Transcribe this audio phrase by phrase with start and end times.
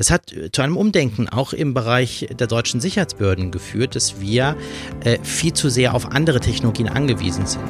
[0.00, 4.56] Das hat zu einem Umdenken auch im Bereich der deutschen Sicherheitsbehörden geführt, dass wir
[5.04, 7.60] äh, viel zu sehr auf andere Technologien angewiesen sind.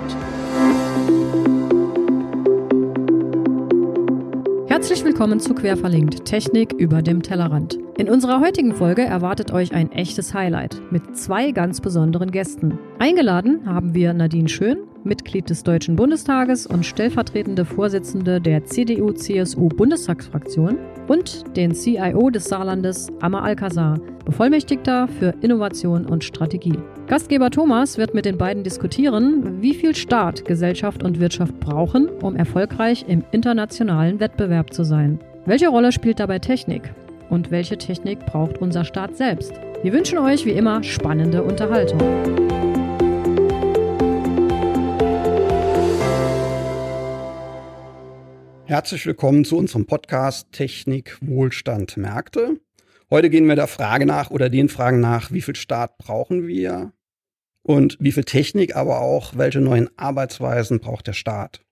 [4.69, 7.77] Herzlich willkommen zu Querverlinkt, Technik über dem Tellerrand.
[7.99, 12.79] In unserer heutigen Folge erwartet euch ein echtes Highlight mit zwei ganz besonderen Gästen.
[13.01, 20.79] Eingeladen haben wir Nadine Schön, Mitglied des Deutschen Bundestages und stellvertretende Vorsitzende der CDU-CSU-Bundestagsfraktion
[21.09, 26.79] und den CIO des Saarlandes, Amma Alcazar, Bevollmächtigter für Innovation und Strategie.
[27.07, 32.37] Gastgeber Thomas wird mit den beiden diskutieren, wie viel Staat Gesellschaft und Wirtschaft brauchen, um
[32.37, 35.19] erfolgreich im internationalen Wettbewerb zu sein.
[35.47, 36.93] Welche Rolle spielt dabei Technik?
[37.29, 39.53] Und welche Technik braucht unser Staat selbst?
[39.83, 42.01] Wir wünschen euch wie immer spannende Unterhaltung.
[48.71, 52.61] Herzlich willkommen zu unserem Podcast Technik, Wohlstand, Märkte.
[53.11, 56.93] Heute gehen wir der Frage nach oder den Fragen nach, wie viel Staat brauchen wir
[57.65, 61.63] und wie viel Technik, aber auch welche neuen Arbeitsweisen braucht der Staat.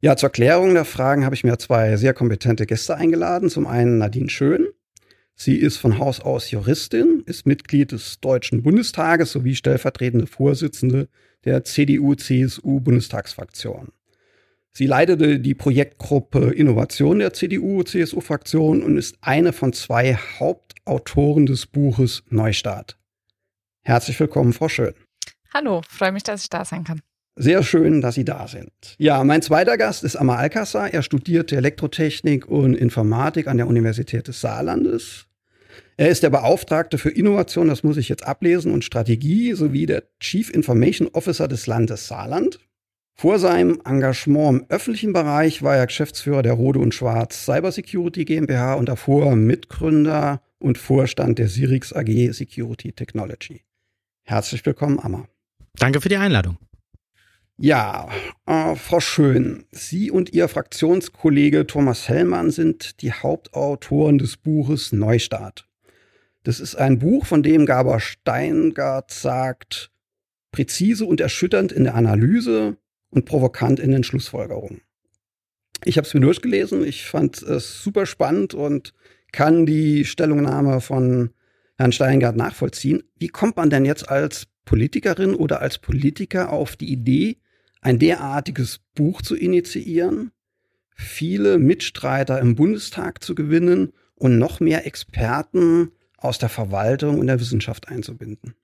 [0.00, 3.50] Ja, zur Klärung der Fragen habe ich mir zwei sehr kompetente Gäste eingeladen.
[3.50, 4.68] Zum einen Nadine Schön.
[5.34, 11.10] Sie ist von Haus aus Juristin, ist Mitglied des Deutschen Bundestages sowie stellvertretende Vorsitzende
[11.44, 13.92] der CDU-CSU-Bundestagsfraktion.
[14.76, 22.24] Sie leitete die Projektgruppe Innovation der CDU-CSU-Fraktion und ist eine von zwei Hauptautoren des Buches
[22.28, 22.98] Neustart.
[23.82, 24.94] Herzlich willkommen, Frau Schön.
[25.52, 27.02] Hallo, freue mich, dass ich da sein kann.
[27.36, 28.72] Sehr schön, dass Sie da sind.
[28.98, 30.92] Ja, mein zweiter Gast ist Amma Alcázar.
[30.92, 35.26] Er studierte Elektrotechnik und Informatik an der Universität des Saarlandes.
[35.96, 40.02] Er ist der Beauftragte für Innovation, das muss ich jetzt ablesen, und Strategie sowie der
[40.18, 42.58] Chief Information Officer des Landes Saarland.
[43.16, 48.74] Vor seinem Engagement im öffentlichen Bereich war er Geschäftsführer der Rode und Schwarz Cybersecurity GmbH
[48.74, 53.62] und davor Mitgründer und Vorstand der Sirix AG Security Technology.
[54.24, 55.28] Herzlich willkommen, Amma.
[55.78, 56.58] Danke für die Einladung.
[57.56, 58.08] Ja,
[58.46, 65.68] äh, Frau Schön, Sie und Ihr Fraktionskollege Thomas Hellmann sind die Hauptautoren des Buches Neustart.
[66.42, 69.92] Das ist ein Buch, von dem Gabor Steingart sagt,
[70.50, 72.76] präzise und erschütternd in der Analyse,
[73.14, 74.82] und provokant in den Schlussfolgerungen.
[75.84, 78.92] Ich habe es mir durchgelesen, ich fand es super spannend und
[79.32, 81.30] kann die Stellungnahme von
[81.76, 83.02] Herrn Steingart nachvollziehen.
[83.18, 87.38] Wie kommt man denn jetzt als Politikerin oder als Politiker auf die Idee,
[87.80, 90.32] ein derartiges Buch zu initiieren,
[90.96, 97.40] viele Mitstreiter im Bundestag zu gewinnen und noch mehr Experten aus der Verwaltung und der
[97.40, 98.54] Wissenschaft einzubinden?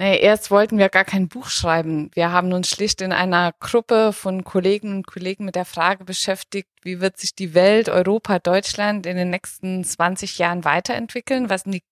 [0.00, 2.10] Nee, erst wollten wir gar kein Buch schreiben.
[2.14, 6.68] Wir haben uns schlicht in einer Gruppe von Kolleginnen und Kollegen mit der Frage beschäftigt,
[6.82, 11.50] wie wird sich die Welt, Europa, Deutschland in den nächsten 20 Jahren weiterentwickeln?
[11.50, 11.82] Was sind die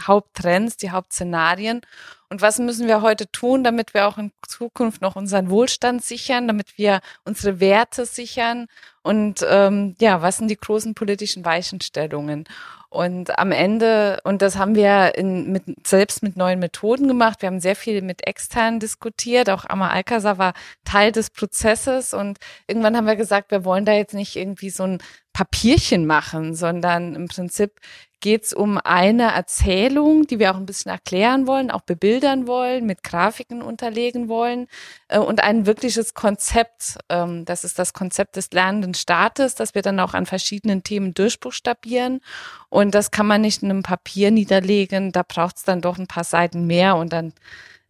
[0.00, 1.80] Haupttrends, die Hauptszenarien?
[2.28, 6.48] Und was müssen wir heute tun, damit wir auch in Zukunft noch unseren Wohlstand sichern,
[6.48, 8.66] damit wir unsere Werte sichern?
[9.02, 12.44] Und ähm, ja, was sind die großen politischen Weichenstellungen?
[12.88, 17.42] Und am Ende, und das haben wir in, mit, selbst mit neuen Methoden gemacht.
[17.42, 19.50] Wir haben sehr viel mit externen diskutiert.
[19.50, 20.54] Auch Amma Alcázar war
[20.84, 22.14] Teil des Prozesses.
[22.14, 24.98] Und irgendwann haben wir gesagt, wir wollen da jetzt nicht irgendwie so ein
[25.32, 27.72] Papierchen machen, sondern im Prinzip
[28.26, 32.84] geht es um eine Erzählung, die wir auch ein bisschen erklären wollen, auch bebildern wollen,
[32.84, 34.66] mit Grafiken unterlegen wollen
[35.06, 36.98] äh, und ein wirkliches Konzept.
[37.08, 41.14] Ähm, das ist das Konzept des lernenden Staates, das wir dann auch an verschiedenen Themen
[41.14, 42.20] durchbuchstabieren.
[42.68, 45.12] Und das kann man nicht in einem Papier niederlegen.
[45.12, 46.96] Da braucht es dann doch ein paar Seiten mehr.
[46.96, 47.32] Und dann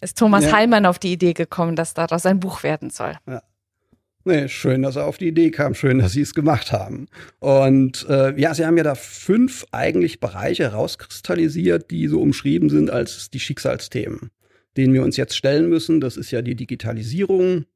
[0.02, 0.52] ist Thomas ja.
[0.52, 3.16] Heilmann auf die Idee gekommen, dass daraus ein Buch werden soll.
[3.26, 3.40] Ja.
[4.28, 5.76] Nee, schön, dass er auf die Idee kam.
[5.76, 7.06] Schön, dass Sie es gemacht haben.
[7.38, 12.90] Und äh, ja, Sie haben ja da fünf eigentlich Bereiche rauskristallisiert, die so umschrieben sind
[12.90, 14.32] als die Schicksalsthemen,
[14.76, 16.00] denen wir uns jetzt stellen müssen.
[16.00, 17.66] Das ist ja die Digitalisierung,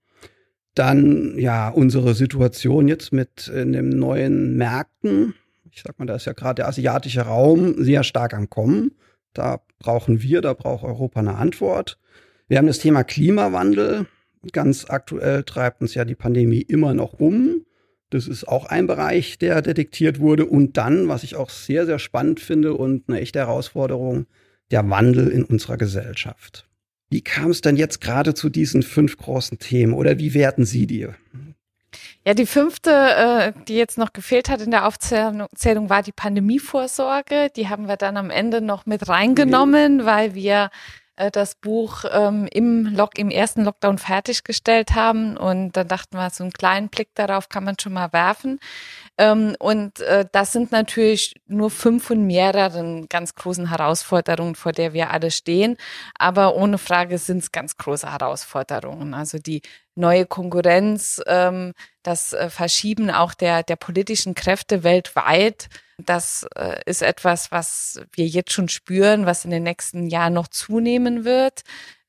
[0.75, 5.35] dann ja unsere Situation jetzt mit in den neuen Märkten.
[5.71, 8.97] Ich sag mal, da ist ja gerade der asiatische Raum sehr stark am Kommen.
[9.35, 11.97] Da brauchen wir, da braucht Europa eine Antwort.
[12.49, 14.09] Wir haben das Thema Klimawandel
[14.53, 17.65] Ganz aktuell treibt uns ja die Pandemie immer noch um.
[18.11, 20.47] Das ist auch ein Bereich, der detektiert wurde.
[20.47, 24.27] Und dann, was ich auch sehr, sehr spannend finde und eine echte Herausforderung,
[24.71, 26.67] der Wandel in unserer Gesellschaft.
[27.11, 30.87] Wie kam es denn jetzt gerade zu diesen fünf großen Themen oder wie werten Sie
[30.87, 31.09] die?
[32.25, 37.49] Ja, die fünfte, äh, die jetzt noch gefehlt hat in der Aufzählung, war die Pandemievorsorge.
[37.57, 40.07] Die haben wir dann am Ende noch mit reingenommen, okay.
[40.07, 40.71] weil wir
[41.21, 45.37] äh, das Buch ähm, im, Lock, im ersten Lockdown fertiggestellt haben.
[45.37, 48.59] Und dann dachten wir, so einen kleinen Blick darauf kann man schon mal werfen.
[49.19, 54.95] Ähm, und äh, das sind natürlich nur fünf von mehreren ganz großen Herausforderungen, vor der
[54.95, 55.77] wir alle stehen.
[56.19, 59.13] Aber ohne Frage sind es ganz große Herausforderungen.
[59.13, 59.61] Also die
[59.95, 65.69] neue Konkurrenz, ähm, das äh, Verschieben auch der, der politischen Kräfte weltweit,
[66.07, 70.49] das äh, ist etwas, was wir jetzt schon spüren, was in den nächsten Jahren noch
[70.49, 71.63] zunehmen wird.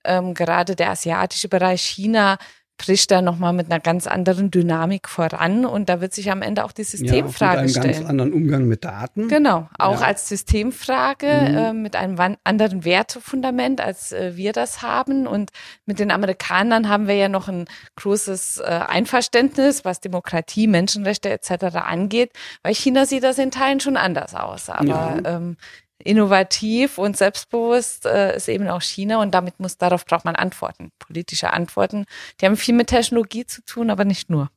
[0.04, 2.38] Ähm, gerade der asiatische Bereich China
[2.82, 6.66] bricht da nochmal mit einer ganz anderen Dynamik voran und da wird sich am Ende
[6.66, 9.28] auch die Systemfrage ja, mit einem ganz anderen Umgang mit Daten.
[9.28, 10.08] Genau, auch ja.
[10.08, 11.58] als Systemfrage mhm.
[11.58, 15.52] äh, mit einem anderen Wertefundament, als äh, wir das haben und
[15.86, 17.66] mit den Amerikanern haben wir ja noch ein
[17.98, 21.76] großes äh, Einverständnis, was Demokratie, Menschenrechte etc.
[21.76, 22.32] angeht,
[22.64, 25.20] weil China sieht das in Teilen schon anders aus, aber ja.
[25.26, 25.58] ähm,
[26.04, 30.92] innovativ und selbstbewusst äh, ist eben auch China und damit muss, darauf braucht man Antworten,
[31.00, 32.06] politische Antworten.
[32.40, 34.50] Die haben viel mit Technologie zu tun, aber nicht nur.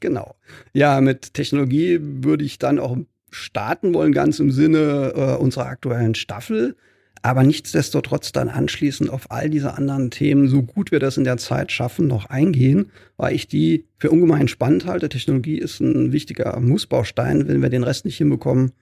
[0.00, 0.36] Genau.
[0.72, 2.96] Ja, mit Technologie würde ich dann auch
[3.30, 6.76] starten wollen, ganz im Sinne äh, unserer aktuellen Staffel.
[7.22, 11.38] Aber nichtsdestotrotz dann anschließend auf all diese anderen Themen, so gut wir das in der
[11.38, 15.08] Zeit schaffen, noch eingehen, weil ich die für ungemein spannend halte.
[15.08, 17.48] Technologie ist ein wichtiger Mussbaustein.
[17.48, 18.72] Wenn wir den Rest nicht hinbekommen,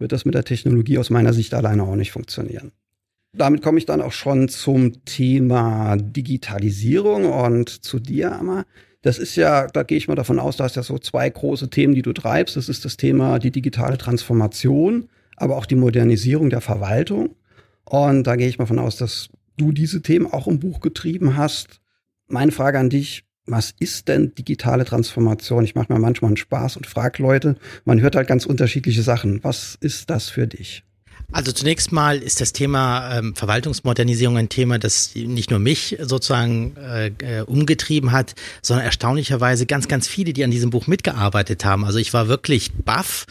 [0.00, 2.72] wird das mit der Technologie aus meiner Sicht alleine auch nicht funktionieren.
[3.32, 8.64] Damit komme ich dann auch schon zum Thema Digitalisierung und zu dir, Amma.
[9.02, 11.70] Das ist ja, da gehe ich mal davon aus, da hast ja so zwei große
[11.70, 12.56] Themen, die du treibst.
[12.56, 17.36] Das ist das Thema die digitale Transformation, aber auch die Modernisierung der Verwaltung.
[17.84, 21.36] Und da gehe ich mal davon aus, dass du diese Themen auch im Buch getrieben
[21.36, 21.80] hast.
[22.26, 25.64] Meine Frage an dich, was ist denn digitale Transformation?
[25.64, 29.42] Ich mache mir manchmal einen Spaß und frage Leute, man hört halt ganz unterschiedliche Sachen.
[29.42, 30.84] Was ist das für dich?
[31.32, 36.76] Also zunächst mal ist das Thema ähm, Verwaltungsmodernisierung ein Thema, das nicht nur mich sozusagen
[36.76, 41.84] äh, äh, umgetrieben hat, sondern erstaunlicherweise ganz, ganz viele, die an diesem Buch mitgearbeitet haben.
[41.84, 43.26] Also ich war wirklich baff,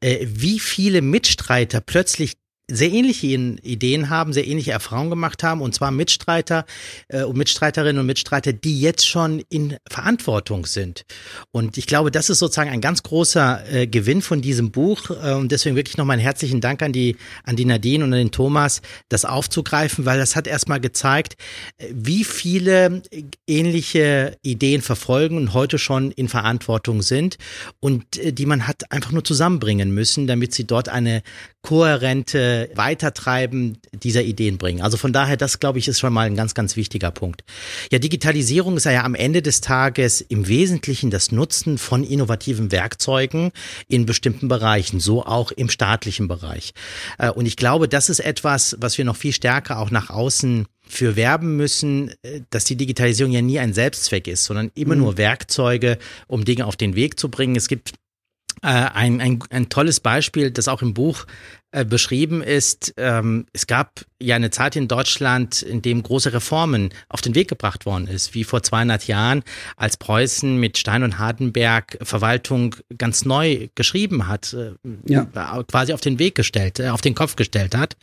[0.00, 2.36] äh, wie viele Mitstreiter plötzlich
[2.70, 6.64] sehr ähnliche Ideen haben, sehr ähnliche Erfahrungen gemacht haben, und zwar Mitstreiter
[7.08, 11.04] äh, und Mitstreiterinnen und Mitstreiter, die jetzt schon in Verantwortung sind.
[11.52, 15.10] Und ich glaube, das ist sozusagen ein ganz großer äh, Gewinn von diesem Buch.
[15.10, 18.18] Äh, und deswegen wirklich nochmal einen herzlichen Dank an die, an die Nadine und an
[18.18, 21.36] den Thomas, das aufzugreifen, weil das hat erstmal gezeigt,
[21.78, 23.02] äh, wie viele
[23.46, 27.38] ähnliche Ideen verfolgen und heute schon in Verantwortung sind
[27.80, 31.22] und äh, die man hat einfach nur zusammenbringen müssen, damit sie dort eine
[31.62, 34.82] kohärente Weitertreiben dieser Ideen bringen.
[34.82, 37.44] Also von daher, das glaube ich, ist schon mal ein ganz, ganz wichtiger Punkt.
[37.90, 43.52] Ja, Digitalisierung ist ja am Ende des Tages im Wesentlichen das Nutzen von innovativen Werkzeugen
[43.88, 46.72] in bestimmten Bereichen, so auch im staatlichen Bereich.
[47.18, 50.66] Äh, und ich glaube, das ist etwas, was wir noch viel stärker auch nach außen
[50.90, 55.02] für werben müssen, äh, dass die Digitalisierung ja nie ein Selbstzweck ist, sondern immer mhm.
[55.02, 57.56] nur Werkzeuge, um Dinge auf den Weg zu bringen.
[57.56, 57.92] Es gibt
[58.62, 61.26] äh, ein, ein, ein tolles Beispiel, das auch im Buch
[61.72, 66.90] äh, beschrieben ist, ähm, es gab ja eine Zeit in Deutschland, in dem große Reformen
[67.08, 69.44] auf den Weg gebracht worden ist, wie vor 200 Jahren,
[69.76, 74.72] als Preußen mit Stein und Hardenberg Verwaltung ganz neu geschrieben hat, äh,
[75.06, 75.26] ja.
[75.68, 77.96] quasi auf den Weg gestellt, äh, auf den Kopf gestellt hat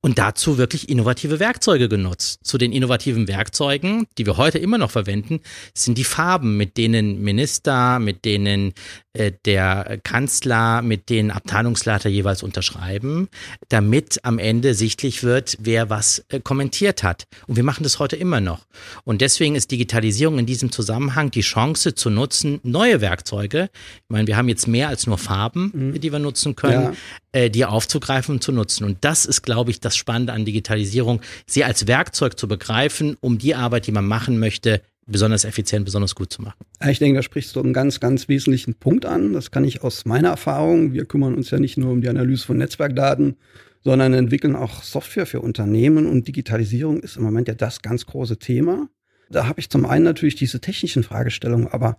[0.00, 2.40] und dazu wirklich innovative Werkzeuge genutzt.
[2.42, 5.38] Zu den innovativen Werkzeugen, die wir heute immer noch verwenden,
[5.72, 8.74] sind die Farben, mit denen Minister, mit denen
[9.12, 13.28] äh, der Kanzler, mit denen Abteilungsleiter jeweils unterschreiben schreiben,
[13.68, 17.24] damit am Ende sichtlich wird, wer was äh, kommentiert hat.
[17.46, 18.66] Und wir machen das heute immer noch.
[19.04, 23.70] Und deswegen ist Digitalisierung in diesem Zusammenhang die Chance zu nutzen, neue Werkzeuge.
[23.96, 26.00] Ich meine, wir haben jetzt mehr als nur Farben, mhm.
[26.00, 26.96] die wir nutzen können,
[27.34, 27.40] ja.
[27.40, 28.84] äh, die aufzugreifen und zu nutzen.
[28.84, 33.38] Und das ist, glaube ich, das Spannende an Digitalisierung, sie als Werkzeug zu begreifen, um
[33.38, 36.58] die Arbeit, die man machen möchte, besonders effizient, besonders gut zu machen.
[36.88, 39.32] Ich denke, da sprichst du einen ganz, ganz wesentlichen Punkt an.
[39.32, 40.92] Das kann ich aus meiner Erfahrung.
[40.92, 43.36] Wir kümmern uns ja nicht nur um die Analyse von Netzwerkdaten,
[43.82, 48.38] sondern entwickeln auch Software für Unternehmen und Digitalisierung ist im Moment ja das ganz große
[48.38, 48.88] Thema.
[49.30, 51.98] Da habe ich zum einen natürlich diese technischen Fragestellungen, aber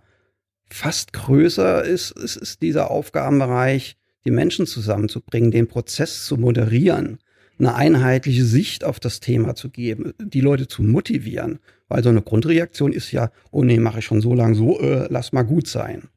[0.68, 7.18] fast größer ist, ist, ist dieser Aufgabenbereich, die Menschen zusammenzubringen, den Prozess zu moderieren,
[7.58, 11.60] eine einheitliche Sicht auf das Thema zu geben, die Leute zu motivieren.
[11.88, 15.06] Weil so eine Grundreaktion ist ja, oh nee, mache ich schon so lange so, äh,
[15.10, 16.08] lass mal gut sein.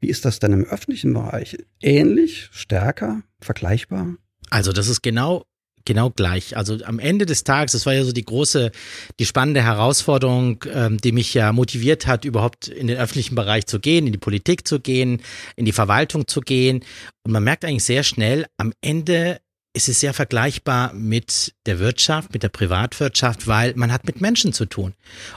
[0.00, 1.58] Wie ist das denn im öffentlichen Bereich?
[1.82, 4.14] Ähnlich, stärker, vergleichbar?
[4.48, 5.44] Also das ist genau
[5.84, 6.56] genau gleich.
[6.56, 8.70] Also am Ende des Tages, das war ja so die große,
[9.18, 13.80] die spannende Herausforderung, ähm, die mich ja motiviert hat, überhaupt in den öffentlichen Bereich zu
[13.80, 15.22] gehen, in die Politik zu gehen,
[15.56, 16.84] in die Verwaltung zu gehen.
[17.24, 19.40] Und man merkt eigentlich sehr schnell, am Ende
[19.72, 24.52] es ist sehr vergleichbar mit der Wirtschaft, mit der Privatwirtschaft, weil man hat mit Menschen
[24.52, 24.94] zu tun.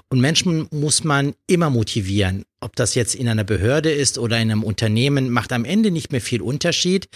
[0.10, 2.44] Und Menschen muss man immer motivieren.
[2.60, 6.12] Ob das jetzt in einer Behörde ist oder in einem Unternehmen, macht am Ende nicht
[6.12, 7.10] mehr viel Unterschied.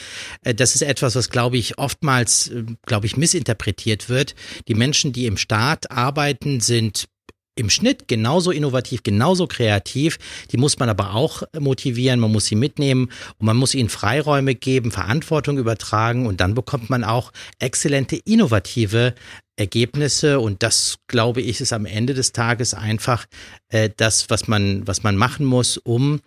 [0.44, 4.36] Äh, das ist etwas, was, glaube ich, oftmals, äh, glaube ich, missinterpretiert wird.
[4.68, 7.08] Die Menschen, die im Staat arbeiten, sind
[7.58, 10.18] im Schnitt genauso innovativ, genauso kreativ.
[10.52, 13.10] Die muss man aber auch motivieren, man muss sie mitnehmen
[13.40, 19.14] und man muss ihnen Freiräume geben, Verantwortung übertragen und dann bekommt man auch exzellente, innovative
[19.56, 23.26] Ergebnisse und das glaube ich ist am Ende des Tages einfach
[23.70, 26.22] äh, das, was man was man machen muss, um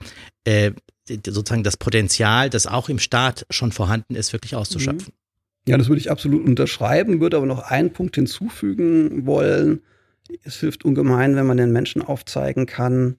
[0.45, 0.73] äh,
[1.09, 5.13] sozusagen das Potenzial, das auch im Staat schon vorhanden ist, wirklich auszuschöpfen.
[5.69, 9.83] Ja, das würde ich absolut unterschreiben, würde aber noch einen Punkt hinzufügen wollen
[10.45, 13.17] es hilft ungemein, wenn man den Menschen aufzeigen kann,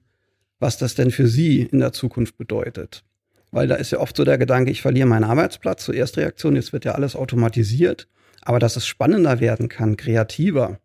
[0.58, 3.04] was das denn für sie in der Zukunft bedeutet.
[3.50, 6.72] Weil da ist ja oft so der Gedanke, ich verliere meinen Arbeitsplatz, zur Erstreaktion, jetzt
[6.72, 8.08] wird ja alles automatisiert.
[8.40, 10.80] Aber dass es spannender werden kann, kreativer,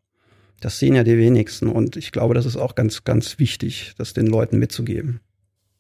[0.60, 1.68] das sehen ja die wenigsten.
[1.68, 5.22] Und ich glaube, das ist auch ganz, ganz wichtig, das den Leuten mitzugeben.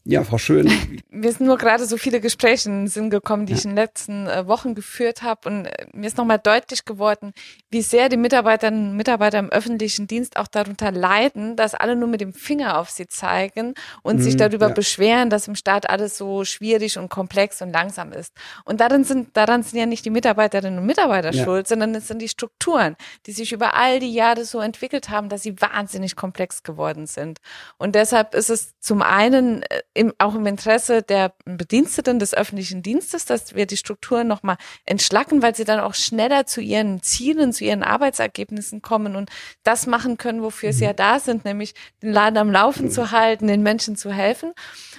[0.09, 0.71] Ja, Frau Schön.
[1.09, 3.59] Mir sind nur gerade so viele Gespräche in den Sinn gekommen, die ja.
[3.59, 5.49] ich in den letzten äh, Wochen geführt habe.
[5.49, 7.33] Und äh, mir ist nochmal deutlich geworden,
[7.71, 12.07] wie sehr die Mitarbeiterinnen und Mitarbeiter im öffentlichen Dienst auch darunter leiden, dass alle nur
[12.07, 14.73] mit dem Finger auf sie zeigen und mhm, sich darüber ja.
[14.73, 18.33] beschweren, dass im Staat alles so schwierig und komplex und langsam ist.
[18.63, 21.43] Und darin sind, daran sind ja nicht die Mitarbeiterinnen und Mitarbeiter ja.
[21.43, 22.95] schuld, sondern es sind die Strukturen,
[23.25, 27.39] die sich über all die Jahre so entwickelt haben, dass sie wahnsinnig komplex geworden sind.
[27.77, 32.83] Und deshalb ist es zum einen äh, im, auch im Interesse der Bediensteten des öffentlichen
[32.83, 37.51] Dienstes, dass wir die Strukturen nochmal entschlacken, weil sie dann auch schneller zu ihren Zielen,
[37.51, 39.31] zu ihren Arbeitsergebnissen kommen und
[39.63, 40.97] das machen können, wofür sie ja mhm.
[40.97, 41.73] da sind, nämlich
[42.03, 44.53] den Laden am Laufen zu halten, den Menschen zu helfen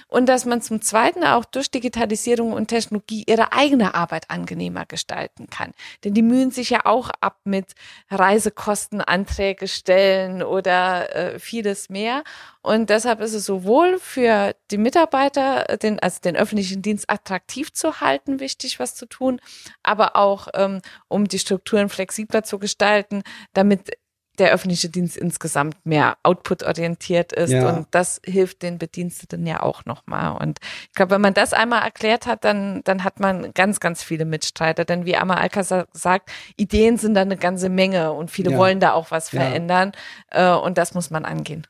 [0.07, 5.49] und dass man zum Zweiten auch durch Digitalisierung und Technologie ihre eigene Arbeit angenehmer gestalten
[5.49, 5.71] kann.
[6.03, 7.73] Denn die mühen sich ja auch ab mit
[8.09, 12.23] Reisekostenanträge stellen oder äh, vieles mehr.
[12.61, 18.01] Und deshalb ist es sowohl für die Mitarbeiter, den, also den öffentlichen Dienst attraktiv zu
[18.01, 19.39] halten, wichtig, was zu tun,
[19.81, 23.23] aber auch ähm, um die Strukturen flexibler zu gestalten,
[23.53, 23.91] damit
[24.39, 27.51] der öffentliche Dienst insgesamt mehr output-orientiert ist.
[27.51, 27.69] Ja.
[27.69, 30.37] Und das hilft den Bediensteten ja auch nochmal.
[30.37, 34.01] Und ich glaube, wenn man das einmal erklärt hat, dann, dann hat man ganz, ganz
[34.01, 34.85] viele Mitstreiter.
[34.85, 38.57] Denn wie Amma Alcázar sagt, Ideen sind da eine ganze Menge und viele ja.
[38.57, 39.91] wollen da auch was verändern.
[40.33, 40.57] Ja.
[40.57, 41.67] Äh, und das muss man angehen.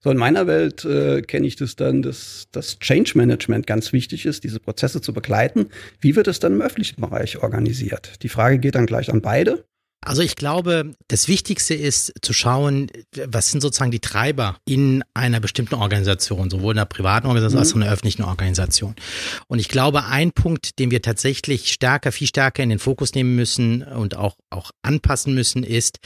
[0.00, 4.26] So in meiner Welt äh, kenne ich das dann, dass das Change Management ganz wichtig
[4.26, 5.70] ist, diese Prozesse zu begleiten.
[6.00, 8.22] Wie wird es dann im öffentlichen Bereich organisiert?
[8.22, 9.64] Die Frage geht dann gleich an beide.
[10.00, 12.88] Also ich glaube, das Wichtigste ist zu schauen,
[13.26, 17.60] was sind sozusagen die Treiber in einer bestimmten Organisation, sowohl in einer privaten Organisation mhm.
[17.60, 18.94] als auch in einer öffentlichen Organisation.
[19.48, 23.34] Und ich glaube, ein Punkt, den wir tatsächlich stärker, viel stärker in den Fokus nehmen
[23.34, 25.98] müssen und auch, auch anpassen müssen, ist,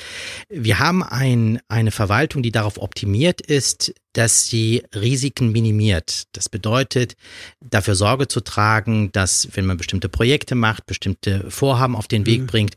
[0.49, 6.25] wir haben ein, eine Verwaltung, die darauf optimiert ist, dass sie Risiken minimiert.
[6.33, 7.14] Das bedeutet,
[7.61, 12.42] dafür Sorge zu tragen, dass, wenn man bestimmte Projekte macht, bestimmte Vorhaben auf den Weg
[12.42, 12.47] mhm.
[12.47, 12.75] bringt,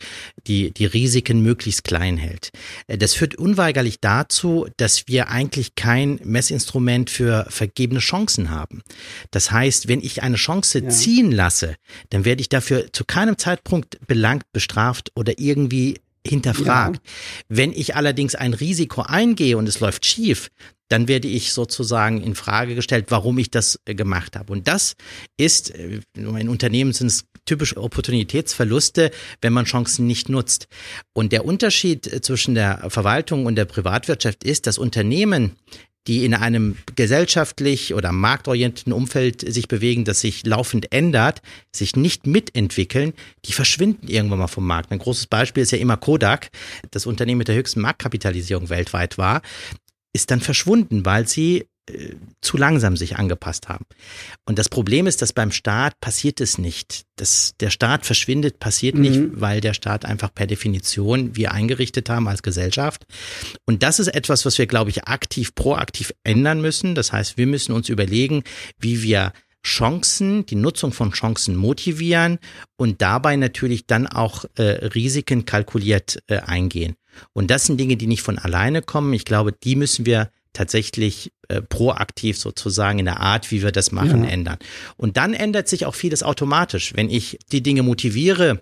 [0.48, 2.51] die, die Risiken möglichst klein hält.
[2.88, 8.82] Äh, das führt unweigerlich dazu, dass wir eigentlich kein Messinstrument für vergebene Chancen haben.
[9.32, 10.89] Das heißt, wenn ich eine Chance ja.
[10.89, 11.75] ziehen lasse,
[12.10, 17.01] dann werde ich dafür zu keinem Zeitpunkt belangt, bestraft oder irgendwie hinterfragt.
[17.03, 17.12] Ja.
[17.50, 20.50] Wenn ich allerdings ein Risiko eingehe und es läuft schief,
[20.89, 24.53] dann werde ich sozusagen in Frage gestellt, warum ich das äh, gemacht habe.
[24.53, 24.96] Und das
[25.38, 30.67] ist, äh, in Unternehmen sind es typische Opportunitätsverluste, wenn man Chancen nicht nutzt.
[31.13, 35.55] Und der Unterschied äh, zwischen der Verwaltung und der Privatwirtschaft ist, dass Unternehmen,
[36.07, 41.41] die in einem gesellschaftlich oder marktorientierten Umfeld sich bewegen, das sich laufend ändert,
[41.75, 43.13] sich nicht mitentwickeln,
[43.45, 44.91] die verschwinden irgendwann mal vom Markt.
[44.91, 46.50] Ein großes Beispiel ist ja immer Kodak,
[46.91, 49.41] das Unternehmen mit der höchsten Marktkapitalisierung weltweit war
[50.15, 53.86] ist dann verschwunden, weil sie äh, zu langsam sich angepasst haben.
[54.46, 57.06] Und das Problem ist, dass beim Staat passiert es nicht.
[57.15, 59.01] dass der Staat verschwindet, passiert mhm.
[59.01, 63.06] nicht, weil der Staat einfach per Definition wir eingerichtet haben als Gesellschaft.
[63.65, 66.96] Und das ist etwas, was wir, glaube ich, aktiv, proaktiv ändern müssen.
[66.96, 68.44] Das heißt, wir müssen uns überlegen,
[68.80, 69.32] wie wir
[69.65, 72.39] Chancen, die Nutzung von Chancen motivieren
[72.77, 76.96] und dabei natürlich dann auch äh, Risiken kalkuliert äh, eingehen.
[77.34, 79.13] Und das sind Dinge, die nicht von alleine kommen.
[79.13, 83.91] Ich glaube, die müssen wir tatsächlich äh, proaktiv sozusagen in der Art, wie wir das
[83.91, 84.29] machen, ja.
[84.29, 84.57] ändern.
[84.97, 86.93] Und dann ändert sich auch vieles automatisch.
[86.95, 88.62] Wenn ich die Dinge motiviere,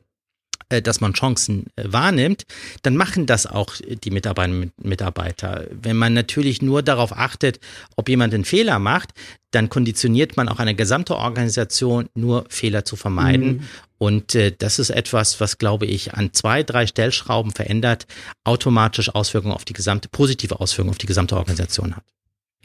[0.81, 2.45] dass man Chancen äh, wahrnimmt,
[2.81, 5.67] dann machen das auch die Mitarbeiterinnen und Mitarbeiter.
[5.71, 7.59] Wenn man natürlich nur darauf achtet,
[7.95, 9.11] ob jemand einen Fehler macht,
[9.51, 13.47] dann konditioniert man auch eine gesamte Organisation, nur Fehler zu vermeiden.
[13.47, 13.63] Mhm.
[13.99, 18.05] Und äh, das ist etwas, was, glaube ich, an zwei, drei Stellschrauben verändert,
[18.43, 22.03] automatisch Auswirkungen auf die gesamte, positive Auswirkungen auf die gesamte Organisation hat.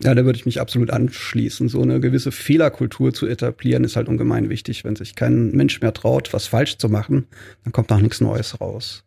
[0.00, 1.69] Ja, da würde ich mich absolut anschließen.
[1.69, 4.85] So eine gewisse Fehlerkultur zu etablieren, ist halt ungemein wichtig.
[4.85, 7.26] Wenn sich kein Mensch mehr traut, was falsch zu machen,
[7.64, 9.05] dann kommt noch nichts Neues raus.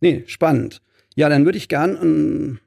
[0.00, 0.80] Nee, spannend.
[1.14, 2.60] Ja, dann würde ich gern ein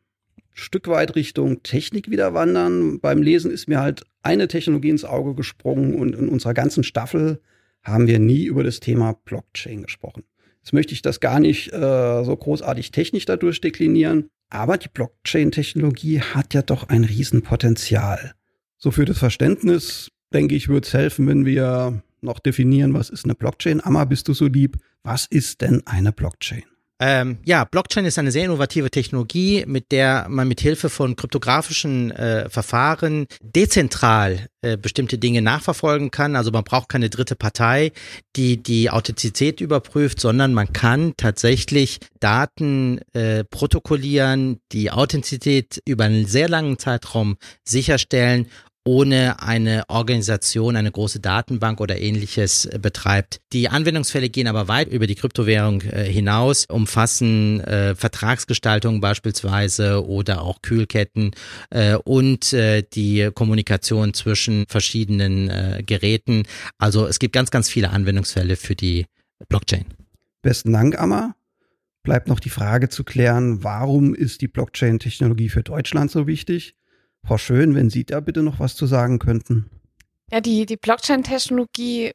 [0.54, 3.00] Stück weit Richtung Technik wieder wandern.
[3.00, 7.42] Beim Lesen ist mir halt eine Technologie ins Auge gesprungen und in unserer ganzen Staffel
[7.84, 10.24] haben wir nie über das Thema Blockchain gesprochen.
[10.62, 16.22] Jetzt möchte ich das gar nicht äh, so großartig technisch dadurch deklinieren, aber die Blockchain-Technologie
[16.22, 18.34] hat ja doch ein Riesenpotenzial.
[18.78, 23.26] So für das Verständnis, denke ich, würde es helfen, wenn wir noch definieren, was ist
[23.26, 23.84] eine Blockchain.
[23.84, 24.78] Amma, bist du so lieb?
[25.04, 26.64] Was ist denn eine Blockchain?
[27.00, 32.12] Ähm, ja, Blockchain ist eine sehr innovative Technologie, mit der man mit Hilfe von kryptografischen
[32.12, 36.36] äh, Verfahren dezentral äh, bestimmte Dinge nachverfolgen kann.
[36.36, 37.92] Also man braucht keine dritte Partei,
[38.36, 46.26] die die Authentizität überprüft, sondern man kann tatsächlich Daten äh, protokollieren, die Authentizität über einen
[46.26, 48.48] sehr langen Zeitraum sicherstellen
[48.88, 53.42] ohne eine Organisation, eine große Datenbank oder ähnliches äh, betreibt.
[53.52, 60.42] Die Anwendungsfälle gehen aber weit über die Kryptowährung äh, hinaus, umfassen äh, Vertragsgestaltung beispielsweise oder
[60.42, 61.32] auch Kühlketten
[61.70, 66.44] äh, und äh, die Kommunikation zwischen verschiedenen äh, Geräten.
[66.78, 69.06] Also es gibt ganz, ganz viele Anwendungsfälle für die
[69.50, 69.86] Blockchain.
[70.42, 71.36] Besten Dank, Amma.
[72.04, 76.78] Bleibt noch die Frage zu klären, warum ist die Blockchain-Technologie für Deutschland so wichtig?
[77.26, 79.70] Frau Schön, wenn Sie da bitte noch was zu sagen könnten.
[80.32, 82.12] Ja, die, die Blockchain-Technologie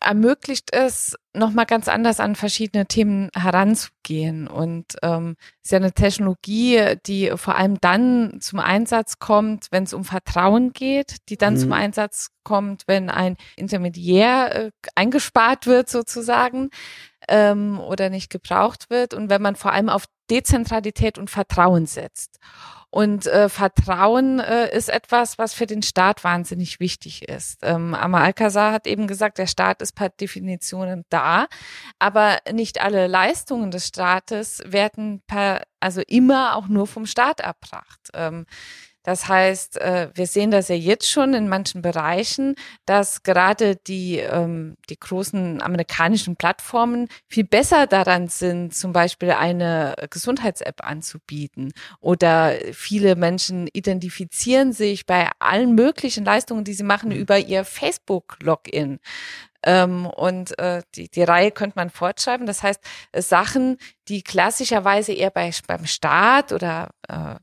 [0.00, 4.48] ermöglicht es, nochmal ganz anders an verschiedene Themen heranzugehen.
[4.48, 9.94] Und ähm, ist ja eine Technologie, die vor allem dann zum Einsatz kommt, wenn es
[9.94, 11.58] um Vertrauen geht, die dann mhm.
[11.58, 16.70] zum Einsatz kommt, wenn ein Intermediär äh, eingespart wird sozusagen
[17.28, 22.38] ähm, oder nicht gebraucht wird und wenn man vor allem auf Dezentralität und Vertrauen setzt.
[22.90, 27.58] Und äh, Vertrauen äh, ist etwas, was für den Staat wahnsinnig wichtig ist.
[27.62, 31.46] Ähm, Amar Alcazar hat eben gesagt, der Staat ist per Definition da,
[31.98, 38.10] aber nicht alle Leistungen des Staates werden per, also immer auch nur vom Staat erbracht.
[38.14, 38.46] Ähm,
[39.06, 44.18] das heißt, äh, wir sehen das ja jetzt schon in manchen Bereichen, dass gerade die,
[44.18, 51.72] ähm, die großen amerikanischen Plattformen viel besser daran sind, zum Beispiel eine Gesundheits-App anzubieten.
[52.00, 57.16] Oder viele Menschen identifizieren sich bei allen möglichen Leistungen, die sie machen, mhm.
[57.16, 58.98] über ihr Facebook-Login.
[59.62, 62.44] Ähm, und äh, die, die Reihe könnte man fortschreiben.
[62.48, 62.80] Das heißt,
[63.14, 67.36] Sachen, die klassischerweise eher bei, beim Staat oder äh,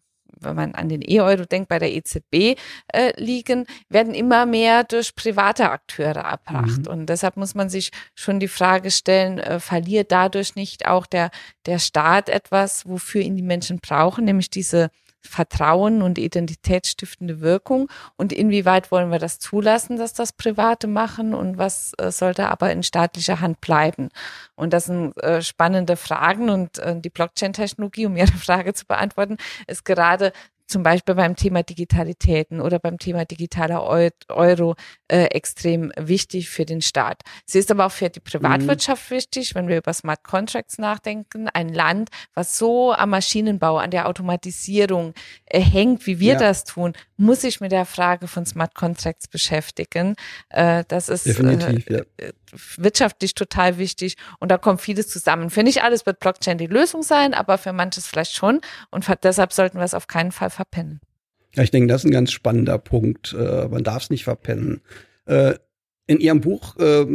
[0.43, 5.15] wenn man an den E-Euro denkt, bei der EZB äh, liegen, werden immer mehr durch
[5.15, 6.85] private Akteure erbracht.
[6.85, 6.87] Mhm.
[6.87, 11.31] Und deshalb muss man sich schon die Frage stellen, äh, verliert dadurch nicht auch der,
[11.65, 14.89] der Staat etwas, wofür ihn die Menschen brauchen, nämlich diese
[15.25, 21.57] Vertrauen und identitätsstiftende Wirkung und inwieweit wollen wir das zulassen, dass das Private machen und
[21.57, 24.09] was äh, sollte aber in staatlicher Hand bleiben?
[24.55, 29.37] Und das sind äh, spannende Fragen und äh, die Blockchain-Technologie, um Ihre Frage zu beantworten,
[29.67, 30.33] ist gerade
[30.67, 33.83] zum Beispiel beim Thema Digitalitäten oder beim Thema digitaler
[34.29, 34.75] Euro
[35.07, 37.21] äh, extrem wichtig für den Staat.
[37.45, 39.15] Sie ist aber auch für die Privatwirtschaft mhm.
[39.15, 41.49] wichtig, wenn wir über Smart Contracts nachdenken.
[41.49, 45.13] Ein Land, was so am Maschinenbau, an der Automatisierung
[45.45, 46.39] äh, hängt, wie wir ja.
[46.39, 50.15] das tun, muss sich mit der Frage von Smart Contracts beschäftigen.
[50.49, 52.29] Äh, das ist Definitiv, äh, ja.
[52.77, 55.49] Wirtschaftlich total wichtig und da kommt vieles zusammen.
[55.49, 58.61] Für nicht alles wird Blockchain die Lösung sein, aber für manches vielleicht schon
[58.91, 60.99] und deshalb sollten wir es auf keinen Fall verpennen.
[61.55, 63.33] Ja, ich denke, das ist ein ganz spannender Punkt.
[63.33, 64.81] Äh, man darf es nicht verpennen.
[65.25, 65.55] Äh,
[66.07, 67.05] in Ihrem Buch äh,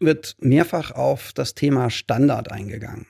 [0.00, 3.06] wird mehrfach auf das Thema Standard eingegangen.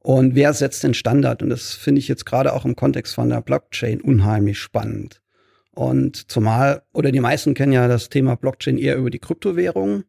[0.00, 1.42] Und wer setzt den Standard?
[1.42, 5.22] Und das finde ich jetzt gerade auch im Kontext von der Blockchain unheimlich spannend.
[5.70, 10.02] Und zumal, oder die meisten kennen ja das Thema Blockchain eher über die Kryptowährung,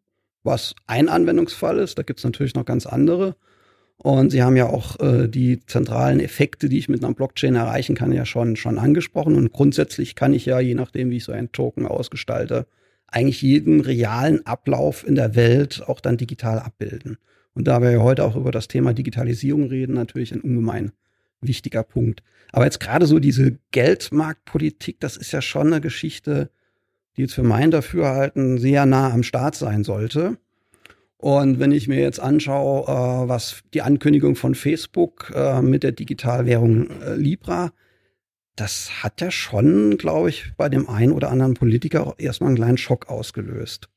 [0.44, 1.98] was ein Anwendungsfall ist.
[1.98, 3.36] Da gibt es natürlich noch ganz andere.
[3.98, 7.96] Und Sie haben ja auch äh, die zentralen Effekte, die ich mit einer Blockchain erreichen
[7.96, 9.36] kann, ja schon, schon angesprochen.
[9.36, 12.68] Und grundsätzlich kann ich ja, je nachdem, wie ich so einen Token ausgestalte,
[13.08, 17.18] eigentlich jeden realen Ablauf in der Welt auch dann digital abbilden.
[17.54, 20.92] Und da wir ja heute auch über das Thema Digitalisierung reden, natürlich ein ungemein
[21.40, 22.24] wichtiger Punkt.
[22.52, 26.50] Aber jetzt gerade so diese Geldmarktpolitik, das ist ja schon eine Geschichte,
[27.16, 30.38] die jetzt für mein Dafürhalten sehr nah am Start sein sollte.
[31.18, 35.94] Und wenn ich mir jetzt anschaue, äh, was die Ankündigung von Facebook äh, mit der
[35.94, 37.72] Digitalwährung äh, Libra,
[38.56, 42.78] das hat ja schon, glaube ich, bei dem einen oder anderen Politiker erstmal einen kleinen
[42.78, 43.90] Schock ausgelöst.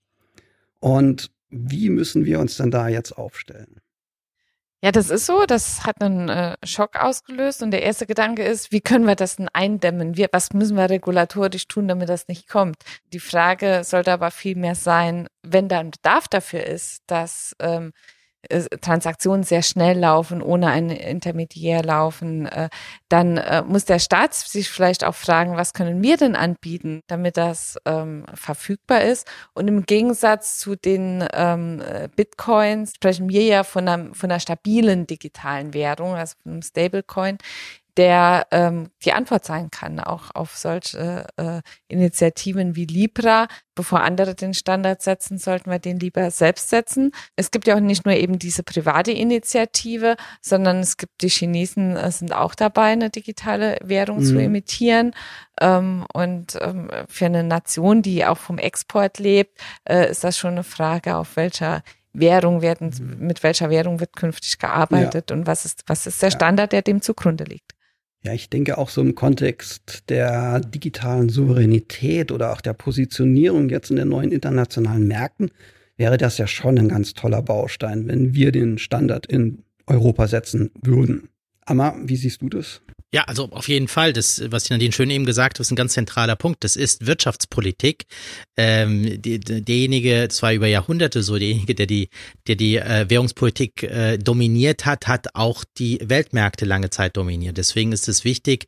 [0.78, 3.80] Und wie müssen wir uns denn da jetzt aufstellen?
[4.86, 5.46] Ja, das ist so.
[5.46, 7.60] Das hat einen äh, Schock ausgelöst.
[7.60, 10.16] Und der erste Gedanke ist, wie können wir das denn eindämmen?
[10.16, 12.76] Wir, was müssen wir regulatorisch tun, damit das nicht kommt?
[13.12, 17.88] Die Frage sollte aber viel mehr sein, wenn da ein Bedarf dafür ist, dass ähm,
[17.88, 18.15] äh,
[18.80, 22.68] Transaktionen sehr schnell laufen, ohne einen Intermediär laufen, äh,
[23.08, 27.36] dann äh, muss der Staat sich vielleicht auch fragen, was können wir denn anbieten, damit
[27.36, 29.26] das ähm, verfügbar ist.
[29.54, 31.82] Und im Gegensatz zu den ähm,
[32.14, 37.38] Bitcoins sprechen wir ja von einer, von einer stabilen digitalen Währung, also von einem Stablecoin,
[37.96, 43.48] der ähm, die Antwort sein kann, auch auf solche äh, Initiativen wie Libra.
[43.74, 47.12] Bevor andere den Standard setzen, sollten wir den lieber selbst setzen.
[47.36, 51.96] Es gibt ja auch nicht nur eben diese private Initiative, sondern es gibt die Chinesen
[51.96, 54.24] äh, sind auch dabei, eine digitale Währung mhm.
[54.24, 55.12] zu emittieren.
[55.60, 60.52] Ähm, und ähm, für eine Nation, die auch vom Export lebt, äh, ist das schon
[60.52, 61.82] eine Frage, auf welcher
[62.12, 63.26] Währung werden, mhm.
[63.26, 65.36] mit welcher Währung wird künftig gearbeitet ja.
[65.36, 67.75] und was ist, was ist der Standard, der dem zugrunde liegt.
[68.26, 73.90] Ja, ich denke auch so im Kontext der digitalen Souveränität oder auch der Positionierung jetzt
[73.90, 75.52] in den neuen internationalen Märkten
[75.96, 80.72] wäre das ja schon ein ganz toller Baustein, wenn wir den Standard in Europa setzen
[80.82, 81.28] würden.
[81.66, 82.82] Amma, wie siehst du das?
[83.16, 84.12] Ja, also auf jeden Fall.
[84.12, 86.62] Das, was Nadine schön eben gesagt hat, ist ein ganz zentraler Punkt.
[86.64, 88.04] Das ist Wirtschaftspolitik.
[88.58, 92.10] Ähm, die, derjenige, das war über Jahrhunderte so, derjenige, der die,
[92.46, 97.56] der die äh, Währungspolitik äh, dominiert hat, hat auch die Weltmärkte lange Zeit dominiert.
[97.56, 98.66] Deswegen ist es wichtig,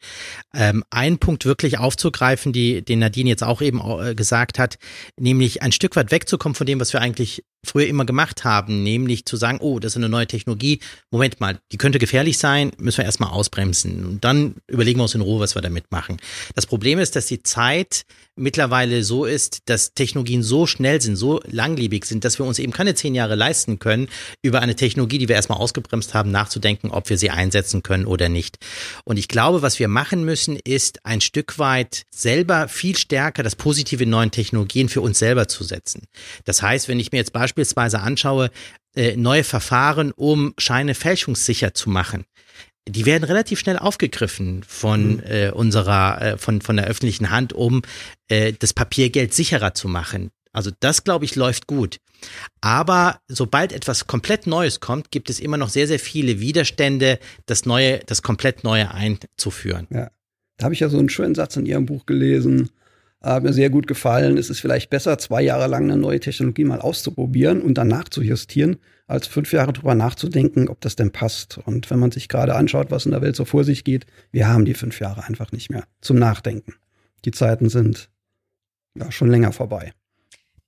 [0.55, 4.79] ähm, einen Punkt wirklich aufzugreifen, die, den Nadine jetzt auch eben äh, gesagt hat,
[5.19, 9.25] nämlich ein Stück weit wegzukommen von dem, was wir eigentlich früher immer gemacht haben, nämlich
[9.25, 12.99] zu sagen, oh, das ist eine neue Technologie, Moment mal, die könnte gefährlich sein, müssen
[12.99, 16.19] wir erstmal ausbremsen und dann überlegen wir uns in Ruhe, was wir damit machen.
[16.55, 18.05] Das Problem ist, dass die Zeit
[18.39, 22.73] mittlerweile so ist, dass Technologien so schnell sind, so langlebig sind, dass wir uns eben
[22.73, 24.09] keine zehn Jahre leisten können,
[24.43, 28.29] über eine Technologie, die wir erstmal ausgebremst haben, nachzudenken, ob wir sie einsetzen können oder
[28.29, 28.59] nicht.
[29.05, 33.57] Und ich glaube, was wir machen müssen, ist ein Stück weit selber viel stärker das
[33.57, 36.03] Positive in neuen Technologien für uns selber zu setzen.
[36.45, 38.51] Das heißt, wenn ich mir jetzt beispielsweise anschaue,
[38.95, 42.25] äh, neue Verfahren, um Scheine fälschungssicher zu machen,
[42.89, 45.23] die werden relativ schnell aufgegriffen von mhm.
[45.25, 47.83] äh, unserer, äh, von, von der öffentlichen Hand, um
[48.29, 50.31] äh, das Papiergeld sicherer zu machen.
[50.53, 51.99] Also das, glaube ich, läuft gut.
[52.61, 57.67] Aber sobald etwas komplett Neues kommt, gibt es immer noch sehr, sehr viele Widerstände, das
[57.67, 59.87] Neue, das komplett Neue einzuführen.
[59.91, 60.11] Ja.
[60.57, 62.71] Da habe ich ja so einen schönen Satz in Ihrem Buch gelesen.
[63.21, 64.39] Hat mir sehr gut gefallen.
[64.39, 68.23] Es ist vielleicht besser, zwei Jahre lang eine neue Technologie mal auszuprobieren und danach zu
[68.23, 68.77] justieren,
[69.09, 71.59] als fünf Jahre drüber nachzudenken, ob das denn passt.
[71.59, 74.47] Und wenn man sich gerade anschaut, was in der Welt so vor sich geht, wir
[74.47, 76.75] haben die fünf Jahre einfach nicht mehr zum Nachdenken.
[77.25, 78.09] Die Zeiten sind
[78.95, 79.93] ja schon länger vorbei.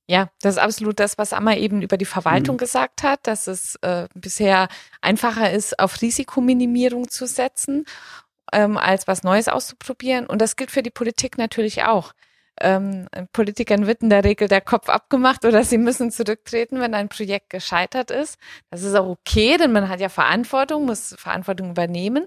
[0.08, 2.58] Ja, das ist absolut das, was Amma eben über die Verwaltung mhm.
[2.58, 4.66] gesagt hat, dass es äh, bisher
[5.00, 7.84] einfacher ist, auf Risikominimierung zu setzen,
[8.52, 10.26] ähm, als was Neues auszuprobieren.
[10.26, 12.12] Und das gilt für die Politik natürlich auch
[12.60, 17.08] ähm, Politikern wird in der Regel der Kopf abgemacht oder sie müssen zurücktreten, wenn ein
[17.08, 18.38] Projekt gescheitert ist.
[18.70, 22.26] Das ist auch okay, denn man hat ja Verantwortung, muss Verantwortung übernehmen.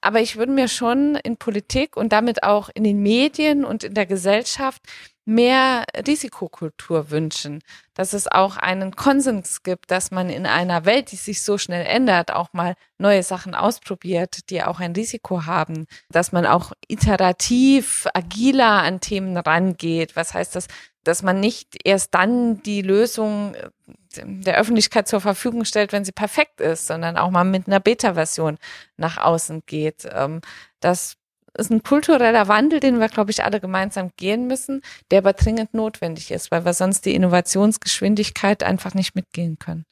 [0.00, 3.94] Aber ich würde mir schon in Politik und damit auch in den Medien und in
[3.94, 4.82] der Gesellschaft
[5.24, 7.62] mehr Risikokultur wünschen,
[7.94, 11.86] dass es auch einen Konsens gibt, dass man in einer Welt, die sich so schnell
[11.86, 18.06] ändert, auch mal neue Sachen ausprobiert, die auch ein Risiko haben, dass man auch iterativ,
[18.12, 20.16] agiler an Themen rangeht.
[20.16, 20.66] Was heißt das?
[21.04, 23.70] Dass man nicht erst dann die Lösung äh,
[24.16, 28.58] der Öffentlichkeit zur Verfügung stellt, wenn sie perfekt ist, sondern auch mal mit einer Beta-Version
[28.96, 30.08] nach außen geht.
[30.12, 30.40] Ähm,
[30.80, 31.16] das
[31.56, 35.74] ist ein kultureller Wandel, den wir, glaube ich, alle gemeinsam gehen müssen, der aber dringend
[35.74, 39.84] notwendig ist, weil wir sonst die Innovationsgeschwindigkeit einfach nicht mitgehen können.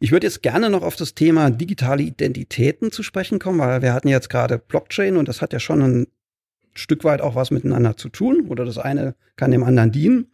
[0.00, 3.94] Ich würde jetzt gerne noch auf das Thema digitale Identitäten zu sprechen kommen, weil wir
[3.94, 6.06] hatten jetzt gerade Blockchain und das hat ja schon ein
[6.74, 10.32] Stück weit auch was miteinander zu tun oder das eine kann dem anderen dienen.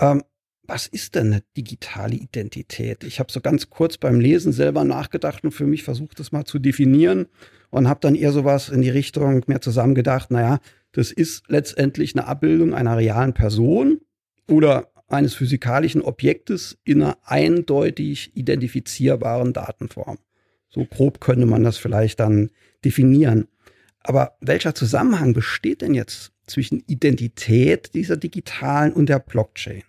[0.00, 0.22] Ähm,
[0.66, 3.04] was ist denn eine digitale Identität?
[3.04, 6.44] Ich habe so ganz kurz beim Lesen selber nachgedacht und für mich versucht, das mal
[6.44, 7.26] zu definieren
[7.70, 10.58] und habe dann eher sowas in die Richtung mehr zusammengedacht, naja,
[10.92, 14.00] das ist letztendlich eine Abbildung einer realen Person
[14.48, 20.18] oder eines physikalischen Objektes in einer eindeutig identifizierbaren Datenform.
[20.68, 22.50] So grob könnte man das vielleicht dann
[22.84, 23.46] definieren.
[24.02, 29.82] Aber welcher Zusammenhang besteht denn jetzt zwischen Identität dieser digitalen und der Blockchain?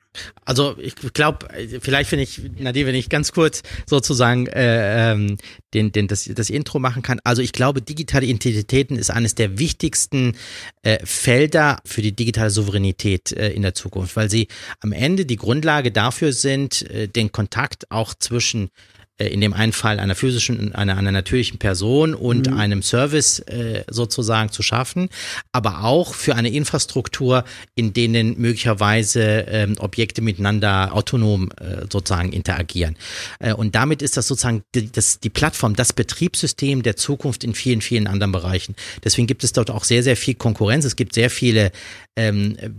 [0.46, 1.48] Also ich glaube,
[1.82, 5.38] vielleicht wenn ich, Nadine, wenn ich ganz kurz sozusagen äh, ähm,
[5.74, 7.20] den, den, das, das Intro machen kann.
[7.24, 10.36] Also ich glaube, digitale Identitäten ist eines der wichtigsten
[10.84, 14.48] äh, Felder für die digitale Souveränität äh, in der Zukunft, weil sie
[14.80, 18.70] am Ende die Grundlage dafür sind, äh, den Kontakt auch zwischen
[19.18, 22.58] in dem einen Fall einer physischen, einer, einer natürlichen Person und mhm.
[22.58, 25.10] einem Service äh, sozusagen zu schaffen,
[25.52, 27.44] aber auch für eine Infrastruktur,
[27.76, 32.96] in denen möglicherweise ähm, Objekte miteinander autonom äh, sozusagen interagieren.
[33.40, 37.56] Äh, und damit ist das sozusagen die, das, die Plattform, das Betriebssystem der Zukunft in
[37.56, 38.76] vielen, vielen anderen Bereichen.
[39.04, 40.86] Deswegen gibt es dort auch sehr, sehr viel Konkurrenz.
[40.86, 41.72] Es gibt sehr viele
[42.18, 42.70] ähm, äh,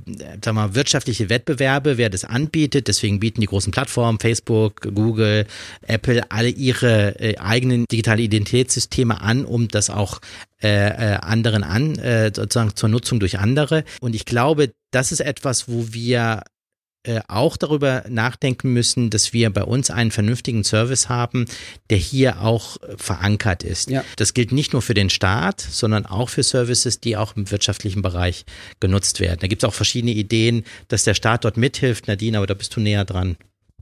[0.45, 2.89] sag mal, wirtschaftliche Wettbewerbe, wer das anbietet.
[2.89, 5.47] Deswegen bieten die großen Plattformen, Facebook, Google,
[5.83, 10.21] Apple, alle ihre äh, eigenen digitale Identitätssysteme an, um das auch
[10.63, 13.85] äh, äh, anderen an, äh, sozusagen zur Nutzung durch andere.
[14.01, 16.43] Und ich glaube, das ist etwas, wo wir
[17.05, 21.47] äh, auch darüber nachdenken müssen, dass wir bei uns einen vernünftigen Service haben,
[21.91, 23.89] der hier auch äh, verankert ist.
[23.89, 24.05] Ja.
[24.17, 28.03] Das gilt nicht nur für den Staat, sondern auch für Services, die auch im wirtschaftlichen
[28.03, 28.45] Bereich
[28.81, 29.39] genutzt werden.
[29.41, 32.09] Da gibt es auch verschiedene Ideen, dass der Staat dort mithilft.
[32.09, 33.37] Nadine, aber da bist du näher dran.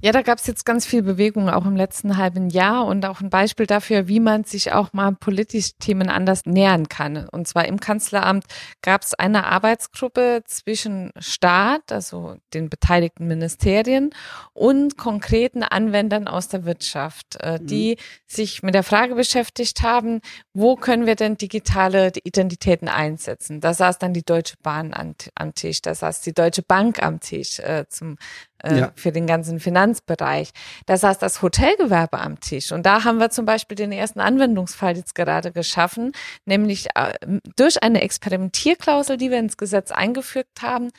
[0.06, 3.20] Ja, da gab es jetzt ganz viel Bewegung auch im letzten halben Jahr und auch
[3.20, 7.28] ein Beispiel dafür, wie man sich auch mal politisch Themen anders nähern kann.
[7.28, 8.44] Und zwar im Kanzleramt
[8.82, 14.10] gab es eine Arbeitsgruppe zwischen Staat, also den beteiligten Ministerien
[14.52, 17.66] und konkreten Anwendern aus der Wirtschaft, äh, mhm.
[17.66, 18.00] die mhm.
[18.28, 20.20] sich mit der Frage beschäftigt haben,
[20.54, 23.60] wo können wir denn digitale Identitäten einsetzen?
[23.60, 27.58] Da saß dann die Deutsche Bahn am Tisch, da saß die Deutsche Bank am Tisch
[27.58, 28.18] äh, zum
[28.62, 28.92] äh, ja.
[28.94, 29.60] für den ganzen
[29.96, 30.50] Finanzbereich.
[30.86, 32.72] Da saß das Hotelgewerbe am Tisch.
[32.72, 36.12] Und da haben wir zum Beispiel den ersten Anwendungsfall jetzt gerade geschaffen,
[36.44, 37.14] nämlich äh,
[37.56, 40.90] durch eine Experimentierklausel, die wir ins Gesetz eingefügt haben,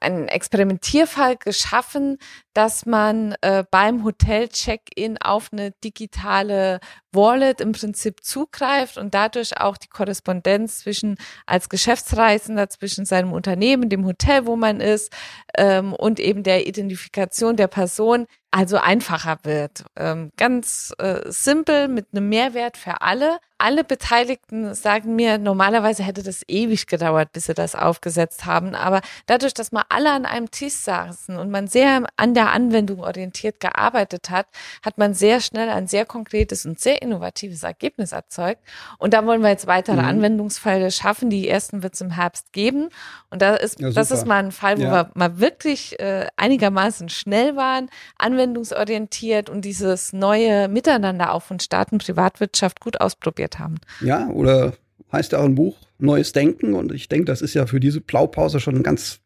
[0.00, 2.18] einen Experimentierfall geschaffen,
[2.54, 6.80] dass man äh, beim Hotel-Check-in auf eine digitale
[7.12, 13.88] Wallet im Prinzip zugreift und dadurch auch die Korrespondenz zwischen als Geschäftsreisender zwischen seinem Unternehmen,
[13.88, 15.12] dem Hotel, wo man ist,
[15.56, 19.84] ähm, und eben der Identifikation der Person also einfacher wird.
[19.96, 23.38] Ähm, ganz äh, simpel mit einem Mehrwert für alle.
[23.56, 28.74] Alle Beteiligten sagen mir, normalerweise hätte das ewig gedauert, bis sie das aufgesetzt haben.
[28.74, 33.00] Aber dadurch, dass man alle an einem Tisch saßen und man sehr an der Anwendung
[33.00, 34.46] orientiert gearbeitet hat,
[34.82, 38.60] hat man sehr schnell ein sehr konkretes und sehr innovatives Ergebnis erzeugt.
[38.98, 40.08] Und da wollen wir jetzt weitere mhm.
[40.08, 41.30] Anwendungsfälle schaffen.
[41.30, 42.88] Die ersten wird es im Herbst geben.
[43.30, 44.92] Und da ist, ja, das ist mal ein Fall, wo ja.
[44.92, 47.88] wir mal wirklich äh, einigermaßen schnell waren.
[48.18, 53.76] Anwendungsorientiert und dieses neue Miteinander auch von Staat und Privatwirtschaft gut ausprobiert haben.
[54.00, 54.74] Ja, oder
[55.12, 58.00] heißt ja auch ein Buch Neues Denken und ich denke, das ist ja für diese
[58.00, 59.20] Blaupause schon ein ganz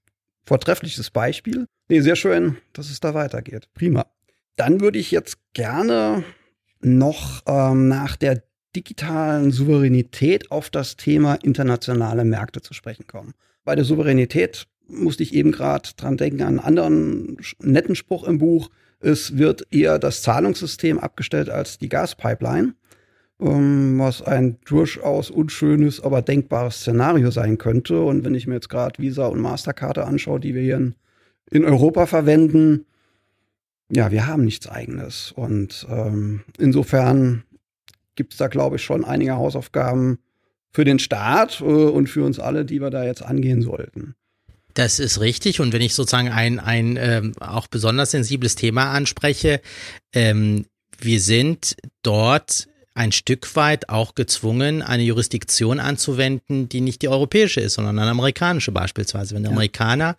[0.46, 1.66] vortreffliches Beispiel.
[1.88, 3.68] Nee, sehr schön, dass es da weitergeht.
[3.74, 4.06] Prima.
[4.56, 6.24] Dann würde ich jetzt gerne
[6.80, 8.42] noch ähm, nach der
[8.74, 13.34] digitalen Souveränität auf das Thema internationale Märkte zu sprechen kommen.
[13.64, 18.38] Bei der Souveränität musste ich eben gerade dran denken an einen anderen netten Spruch im
[18.38, 18.70] Buch.
[19.00, 22.74] Es wird eher das Zahlungssystem abgestellt als die Gaspipeline,
[23.40, 28.00] ähm, was ein durchaus unschönes, aber denkbares Szenario sein könnte.
[28.00, 30.94] Und wenn ich mir jetzt gerade Visa und Mastercard anschaue, die wir hier in,
[31.50, 32.86] in Europa verwenden,
[33.90, 35.32] ja, wir haben nichts eigenes.
[35.32, 37.44] Und ähm, insofern
[38.16, 40.18] gibt es da, glaube ich, schon einige Hausaufgaben
[40.72, 44.14] für den Staat äh, und für uns alle, die wir da jetzt angehen sollten.
[44.74, 45.60] Das ist richtig.
[45.60, 49.60] Und wenn ich sozusagen ein, ein ähm, auch besonders sensibles Thema anspreche,
[50.12, 50.66] ähm,
[50.98, 57.60] wir sind dort ein Stück weit auch gezwungen, eine Jurisdiktion anzuwenden, die nicht die europäische
[57.60, 59.34] ist, sondern eine amerikanische beispielsweise.
[59.34, 59.50] Wenn ja.
[59.50, 60.16] Amerikaner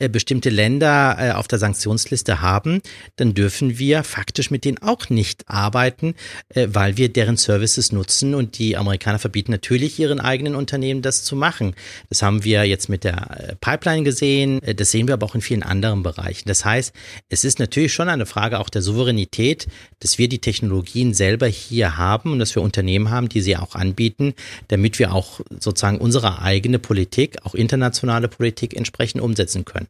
[0.00, 2.82] äh, bestimmte Länder äh, auf der Sanktionsliste haben,
[3.14, 6.14] dann dürfen wir faktisch mit denen auch nicht arbeiten,
[6.48, 11.22] äh, weil wir deren Services nutzen und die Amerikaner verbieten natürlich ihren eigenen Unternehmen das
[11.22, 11.74] zu machen.
[12.08, 15.36] Das haben wir jetzt mit der äh, Pipeline gesehen, äh, das sehen wir aber auch
[15.36, 16.48] in vielen anderen Bereichen.
[16.48, 16.92] Das heißt,
[17.28, 19.68] es ist natürlich schon eine Frage auch der Souveränität,
[20.00, 23.56] dass wir die Technologien selber hier haben haben und dass wir Unternehmen haben, die sie
[23.56, 24.34] auch anbieten,
[24.68, 29.88] damit wir auch sozusagen unsere eigene Politik, auch internationale Politik entsprechend umsetzen können.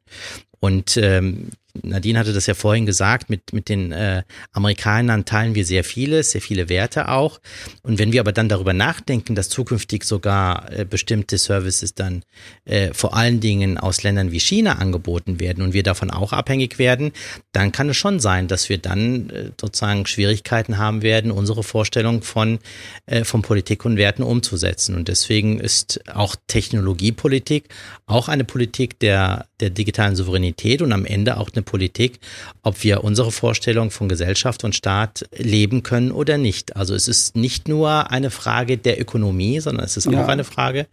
[0.61, 1.51] Und ähm,
[1.83, 6.31] Nadine hatte das ja vorhin gesagt, mit, mit den äh, Amerikanern teilen wir sehr vieles,
[6.31, 7.40] sehr viele Werte auch.
[7.83, 12.23] Und wenn wir aber dann darüber nachdenken, dass zukünftig sogar äh, bestimmte Services dann
[12.64, 16.79] äh, vor allen Dingen aus Ländern wie China angeboten werden und wir davon auch abhängig
[16.79, 17.12] werden,
[17.53, 22.23] dann kann es schon sein, dass wir dann äh, sozusagen Schwierigkeiten haben werden, unsere Vorstellung
[22.23, 22.59] von,
[23.07, 24.95] äh, von Politik und Werten umzusetzen.
[24.95, 27.69] Und deswegen ist auch Technologiepolitik
[28.07, 32.20] auch eine Politik der, der digitalen Souveränität Souveränität und am Ende auch eine Politik,
[32.62, 36.76] ob wir unsere Vorstellung von Gesellschaft und Staat leben können oder nicht.
[36.76, 40.22] Also es ist nicht nur eine Frage der Ökonomie, sondern es ist ja.
[40.22, 40.87] auch eine Frage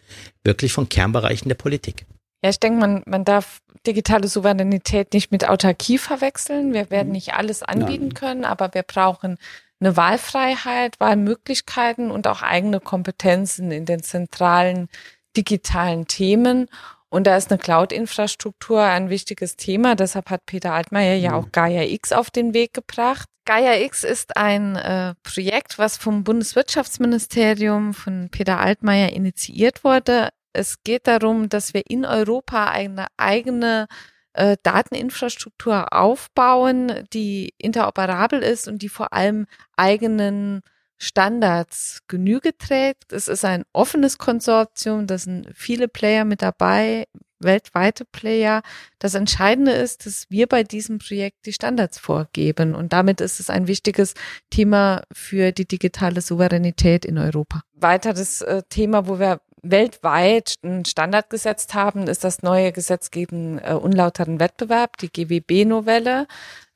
[0.44, 2.06] wirklich von Kernbereichen der Politik.
[2.44, 6.74] Ja, ich denke, man, man darf digitale Souveränität nicht mit Autarkie verwechseln.
[6.74, 8.14] Wir werden nicht alles anbieten Nein.
[8.14, 9.38] können, aber wir brauchen
[9.80, 14.88] eine Wahlfreiheit, Wahlmöglichkeiten und auch eigene Kompetenzen in den zentralen
[15.36, 16.68] digitalen Themen.
[17.14, 19.94] Und da ist eine Cloud-Infrastruktur ein wichtiges Thema.
[19.94, 23.30] Deshalb hat Peter Altmaier ja auch Gaia X auf den Weg gebracht.
[23.46, 30.30] Gaia X ist ein äh, Projekt, was vom Bundeswirtschaftsministerium von Peter Altmaier initiiert wurde.
[30.54, 33.86] Es geht darum, dass wir in Europa eine eigene
[34.34, 39.46] äh, Dateninfrastruktur aufbauen, die interoperabel ist und die vor allem
[39.78, 40.62] eigenen
[41.04, 43.14] Standards Genüge trägt.
[43.14, 47.06] Es ist ein offenes Konsortium, da sind viele Player mit dabei,
[47.40, 48.62] weltweite Player.
[49.00, 53.50] Das Entscheidende ist, dass wir bei diesem Projekt die Standards vorgeben und damit ist es
[53.50, 54.14] ein wichtiges
[54.50, 57.64] Thema für die digitale Souveränität in Europa.
[57.74, 63.60] Weiteres äh, Thema, wo wir weltweit einen Standard gesetzt haben, ist das neue Gesetz gegen
[63.60, 66.28] äh, unlauteren Wettbewerb, die GWB-Novelle.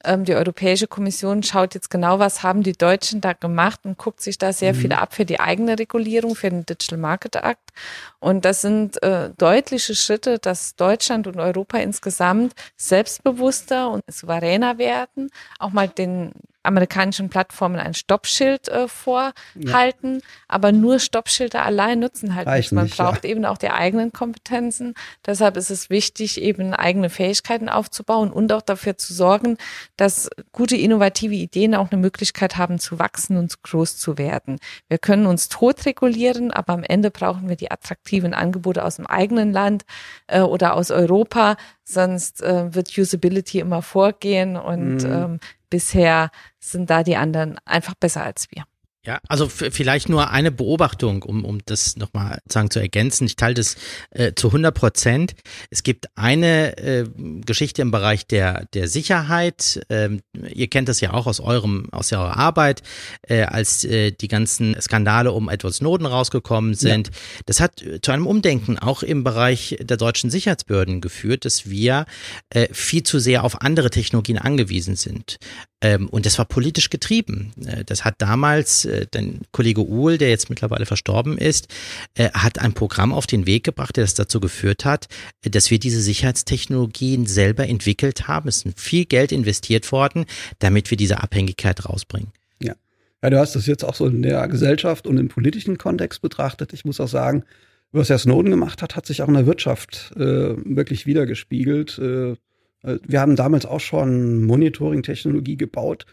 [0.04, 4.22] Ähm, die Europäische Kommission schaut jetzt genau, was haben die Deutschen da gemacht und guckt
[4.22, 4.78] sich da sehr mhm.
[4.78, 7.74] viel ab für die eigene Regulierung, für den Digital Market Act.
[8.20, 15.30] Und das sind äh, deutliche Schritte, dass Deutschland und Europa insgesamt selbstbewusster und souveräner werden,
[15.60, 16.32] auch mal den
[16.68, 20.20] amerikanischen Plattformen ein Stoppschild äh, vorhalten, ja.
[20.48, 22.72] aber nur Stoppschilder allein nutzen halt nichts.
[22.72, 23.32] Man nicht, braucht ja.
[23.32, 24.94] eben auch die eigenen Kompetenzen.
[25.26, 29.58] Deshalb ist es wichtig, eben eigene Fähigkeiten aufzubauen und auch dafür zu sorgen,
[29.96, 34.60] dass gute innovative Ideen auch eine Möglichkeit haben zu wachsen und groß zu werden.
[34.88, 39.08] Wir können uns tot regulieren, aber am Ende brauchen wir die attraktiven Angebote aus dem
[39.08, 39.86] eigenen Land
[40.28, 45.12] äh, oder aus Europa, sonst äh, wird Usability immer vorgehen und mhm.
[45.12, 48.66] ähm, bisher sind da die anderen einfach besser als wir.
[49.08, 53.26] Ja, also vielleicht nur eine Beobachtung, um, um das nochmal sagen zu ergänzen.
[53.26, 53.78] Ich teile das
[54.12, 55.34] äh, zu 100 Prozent.
[55.70, 57.06] Es gibt eine äh,
[57.46, 59.80] Geschichte im Bereich der, der Sicherheit.
[59.88, 60.20] Ähm,
[60.54, 62.84] ihr kennt das ja auch aus eurem, aus eurer Arbeit,
[63.22, 67.08] äh, als äh, die ganzen Skandale um Edward Snowden rausgekommen sind.
[67.08, 67.14] Ja.
[67.46, 72.08] Das hat zu einem Umdenken auch im Bereich der deutschen Sicherheitsbehörden geführt, dass wir
[72.50, 75.38] äh, viel zu sehr auf andere Technologien angewiesen sind.
[75.82, 77.54] Ähm, und das war politisch getrieben.
[77.66, 81.68] Äh, das hat damals äh, dein Kollege Uhl, der jetzt mittlerweile verstorben ist,
[82.16, 85.08] äh, hat ein Programm auf den Weg gebracht, das dazu geführt hat,
[85.44, 88.50] dass wir diese Sicherheitstechnologien selber entwickelt haben.
[88.50, 90.26] Es ist viel Geld investiert worden,
[90.60, 92.32] damit wir diese Abhängigkeit rausbringen.
[92.62, 92.74] Ja.
[93.22, 96.74] Ja, du hast das jetzt auch so in der Gesellschaft und im politischen Kontext betrachtet.
[96.74, 97.44] Ich muss auch sagen,
[97.92, 102.00] was Herr Snowden gemacht hat, hat sich auch in der Wirtschaft äh, wirklich wiedergespiegelt.
[102.00, 102.36] Äh, äh,
[102.82, 106.06] wir haben damals auch schon Monitoring-Technologie gebaut,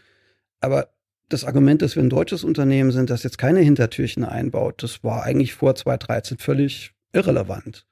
[0.59, 0.89] aber
[1.29, 5.23] das Argument, dass wir ein deutsches Unternehmen sind, das jetzt keine Hintertürchen einbaut, das war
[5.23, 7.85] eigentlich vor 2013 völlig irrelevant.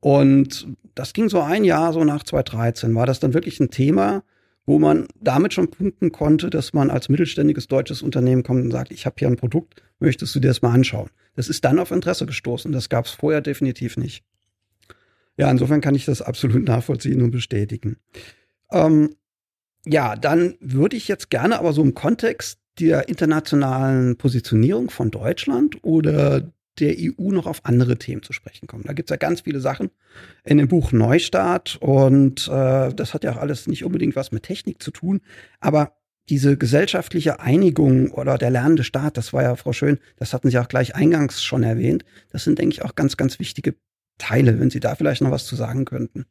[0.00, 4.22] Und das ging so ein Jahr, so nach 2013, war das dann wirklich ein Thema,
[4.64, 8.92] wo man damit schon punkten konnte, dass man als mittelständiges deutsches Unternehmen kommt und sagt,
[8.92, 11.10] ich habe hier ein Produkt, möchtest du dir das mal anschauen?
[11.36, 12.72] Das ist dann auf Interesse gestoßen.
[12.72, 14.24] Das gab es vorher definitiv nicht.
[15.40, 17.96] Ja, insofern kann ich das absolut nachvollziehen und bestätigen.
[18.70, 19.16] Ähm,
[19.86, 25.82] ja, dann würde ich jetzt gerne aber so im Kontext der internationalen Positionierung von Deutschland
[25.82, 28.84] oder der EU noch auf andere Themen zu sprechen kommen.
[28.86, 29.88] Da gibt es ja ganz viele Sachen
[30.44, 34.42] in dem Buch Neustart und äh, das hat ja auch alles nicht unbedingt was mit
[34.42, 35.22] Technik zu tun,
[35.60, 35.94] aber
[36.28, 40.58] diese gesellschaftliche Einigung oder der lernende Staat, das war ja, Frau Schön, das hatten Sie
[40.58, 43.74] auch gleich eingangs schon erwähnt, das sind, denke ich, auch ganz, ganz wichtige
[44.20, 46.26] Teile, wenn Sie da vielleicht noch was zu sagen könnten.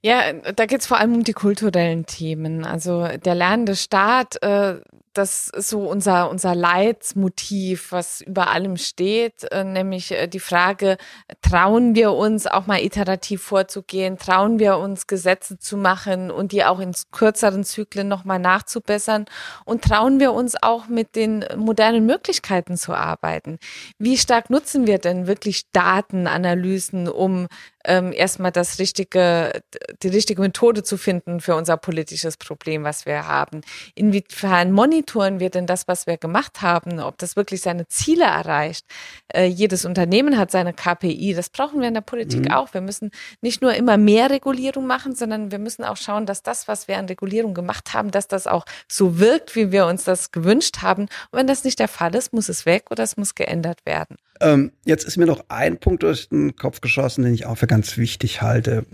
[0.00, 2.64] Ja, da geht es vor allem um die kulturellen Themen.
[2.64, 4.76] Also der lernende Staat, äh,
[5.18, 10.96] das ist so unser, unser Leitmotiv, was über allem steht, äh, nämlich äh, die Frage,
[11.42, 16.64] trauen wir uns auch mal iterativ vorzugehen, trauen wir uns Gesetze zu machen und die
[16.64, 19.26] auch in kürzeren Zyklen nochmal nachzubessern
[19.64, 23.58] und trauen wir uns auch mit den modernen Möglichkeiten zu arbeiten.
[23.98, 27.48] Wie stark nutzen wir denn wirklich Datenanalysen, um
[27.84, 29.62] ähm, erstmal das richtige,
[30.02, 33.62] die richtige Methode zu finden für unser politisches Problem, was wir haben.
[33.94, 38.86] Inwiefern monitoren wir denn das, was wir gemacht haben, ob das wirklich seine Ziele erreicht?
[39.32, 41.34] Äh, jedes Unternehmen hat seine KPI.
[41.34, 42.52] Das brauchen wir in der Politik mhm.
[42.52, 42.74] auch.
[42.74, 46.68] Wir müssen nicht nur immer mehr Regulierung machen, sondern wir müssen auch schauen, dass das,
[46.68, 50.30] was wir an Regulierung gemacht haben, dass das auch so wirkt, wie wir uns das
[50.30, 51.02] gewünscht haben.
[51.02, 54.16] Und wenn das nicht der Fall ist, muss es weg oder es muss geändert werden.
[54.40, 57.66] Ähm, jetzt ist mir noch ein Punkt durch den Kopf geschossen, den ich auch für
[57.66, 58.86] ganz wichtig halte.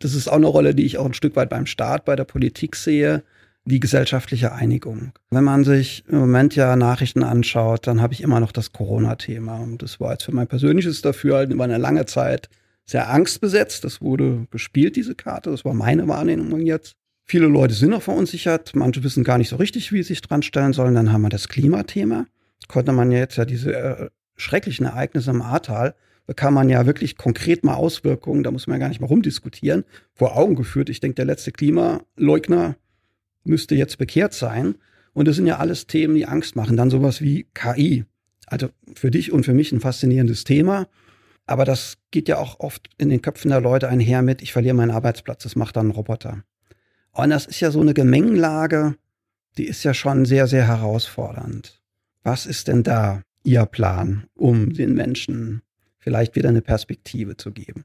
[0.00, 2.24] das ist auch eine Rolle, die ich auch ein Stück weit beim Staat, bei der
[2.24, 3.22] Politik sehe,
[3.68, 5.12] die gesellschaftliche Einigung.
[5.30, 9.58] Wenn man sich im Moment ja Nachrichten anschaut, dann habe ich immer noch das Corona-Thema.
[9.58, 12.48] Und das war jetzt für mein persönliches Dafürhalten über eine lange Zeit
[12.84, 13.84] sehr angstbesetzt.
[13.84, 15.50] Das wurde gespielt, diese Karte.
[15.50, 16.94] Das war meine Wahrnehmung jetzt.
[17.24, 18.74] Viele Leute sind noch verunsichert.
[18.74, 20.94] Manche wissen gar nicht so richtig, wie sie sich dran stellen sollen.
[20.94, 22.26] Dann haben wir das Klimathema.
[22.68, 25.94] Konnte man jetzt ja diese äh, schrecklichen Ereignisse im Ahrtal
[26.28, 29.84] bekam man ja wirklich konkret mal Auswirkungen, da muss man ja gar nicht mal rumdiskutieren,
[30.12, 30.90] vor Augen geführt.
[30.90, 32.76] Ich denke, der letzte Klimaleugner
[33.44, 34.76] müsste jetzt bekehrt sein.
[35.12, 36.76] Und das sind ja alles Themen, die Angst machen.
[36.76, 38.04] Dann sowas wie KI.
[38.46, 40.88] Also für dich und für mich ein faszinierendes Thema.
[41.46, 44.74] Aber das geht ja auch oft in den Köpfen der Leute einher mit, ich verliere
[44.74, 46.44] meinen Arbeitsplatz, das macht dann ein Roboter.
[47.12, 48.96] Und das ist ja so eine Gemengelage,
[49.56, 51.80] die ist ja schon sehr, sehr herausfordernd.
[52.22, 55.62] Was ist denn da Ihr Plan, um den Menschen
[55.98, 57.84] vielleicht wieder eine Perspektive zu geben.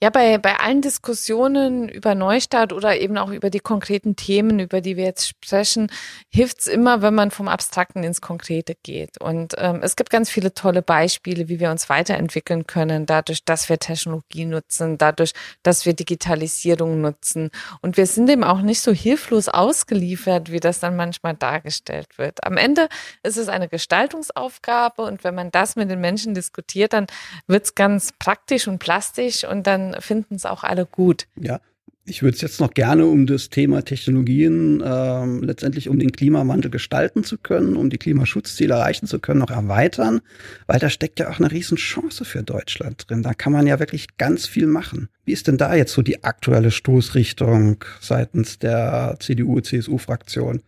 [0.00, 4.80] Ja, bei, bei allen Diskussionen über Neustart oder eben auch über die konkreten Themen, über
[4.80, 5.90] die wir jetzt sprechen,
[6.32, 9.20] hilft's immer, wenn man vom Abstrakten ins Konkrete geht.
[9.20, 13.68] Und ähm, es gibt ganz viele tolle Beispiele, wie wir uns weiterentwickeln können, dadurch, dass
[13.68, 15.32] wir Technologie nutzen, dadurch,
[15.64, 17.50] dass wir Digitalisierung nutzen.
[17.82, 22.44] Und wir sind dem auch nicht so hilflos ausgeliefert, wie das dann manchmal dargestellt wird.
[22.44, 22.88] Am Ende
[23.24, 27.08] ist es eine Gestaltungsaufgabe und wenn man das mit den Menschen diskutiert, dann
[27.48, 31.26] wird's ganz praktisch und plastisch und dann finden es auch alle gut.
[31.36, 31.60] Ja,
[32.08, 36.70] ich würde es jetzt noch gerne um das Thema Technologien, ähm, letztendlich um den Klimawandel
[36.70, 40.20] gestalten zu können, um die Klimaschutzziele erreichen zu können, noch erweitern,
[40.66, 43.22] weil da steckt ja auch eine Riesenchance für Deutschland drin.
[43.22, 45.08] Da kann man ja wirklich ganz viel machen.
[45.24, 50.62] Wie ist denn da jetzt so die aktuelle Stoßrichtung seitens der CDU-CSU-Fraktion?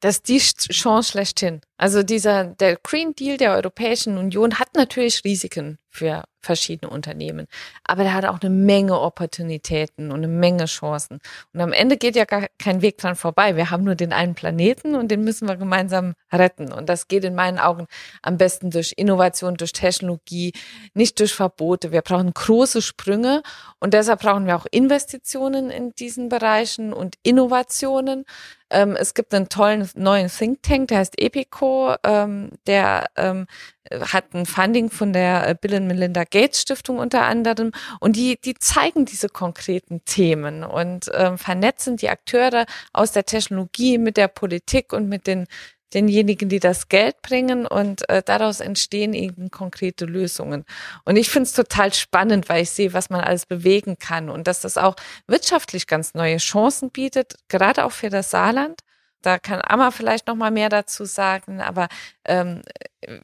[0.00, 1.60] Das ist die Chance schlechthin.
[1.76, 7.46] Also dieser, der Green Deal der Europäischen Union hat natürlich Risiken für verschiedene Unternehmen.
[7.84, 11.20] Aber der hat auch eine Menge Opportunitäten und eine Menge Chancen.
[11.52, 13.56] Und am Ende geht ja gar kein Weg dran vorbei.
[13.56, 16.72] Wir haben nur den einen Planeten und den müssen wir gemeinsam retten.
[16.72, 17.86] Und das geht in meinen Augen
[18.22, 20.52] am besten durch Innovation, durch Technologie,
[20.94, 21.92] nicht durch Verbote.
[21.92, 23.42] Wir brauchen große Sprünge
[23.78, 28.24] und deshalb brauchen wir auch Investitionen in diesen Bereichen und Innovationen.
[28.72, 33.46] Ähm, es gibt einen tollen neuen Think Tank, der heißt EPICO, ähm, der ähm,
[33.90, 37.70] hat ein Funding von der äh, Bill and Melinda Gates Stiftung unter anderem
[38.00, 43.98] und die, die zeigen diese konkreten Themen und ähm, vernetzen die Akteure aus der Technologie
[43.98, 45.46] mit der Politik und mit den
[45.94, 50.64] denjenigen, die das Geld bringen und äh, daraus entstehen eben konkrete Lösungen.
[51.04, 54.46] Und ich finde es total spannend, weil ich sehe, was man alles bewegen kann und
[54.46, 58.80] dass das auch wirtschaftlich ganz neue Chancen bietet, gerade auch für das Saarland.
[59.22, 61.88] Da kann Amma vielleicht noch mal mehr dazu sagen, aber
[62.24, 62.62] ähm,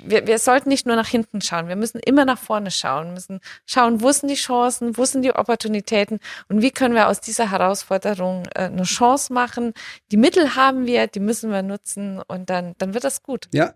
[0.05, 3.41] wir, wir sollten nicht nur nach hinten schauen, wir müssen immer nach vorne schauen, müssen
[3.67, 6.19] schauen, wo sind die Chancen, wo sind die Opportunitäten
[6.49, 9.75] und wie können wir aus dieser Herausforderung äh, eine Chance machen.
[10.11, 13.49] Die Mittel haben wir, die müssen wir nutzen und dann, dann wird das gut.
[13.53, 13.75] Ja,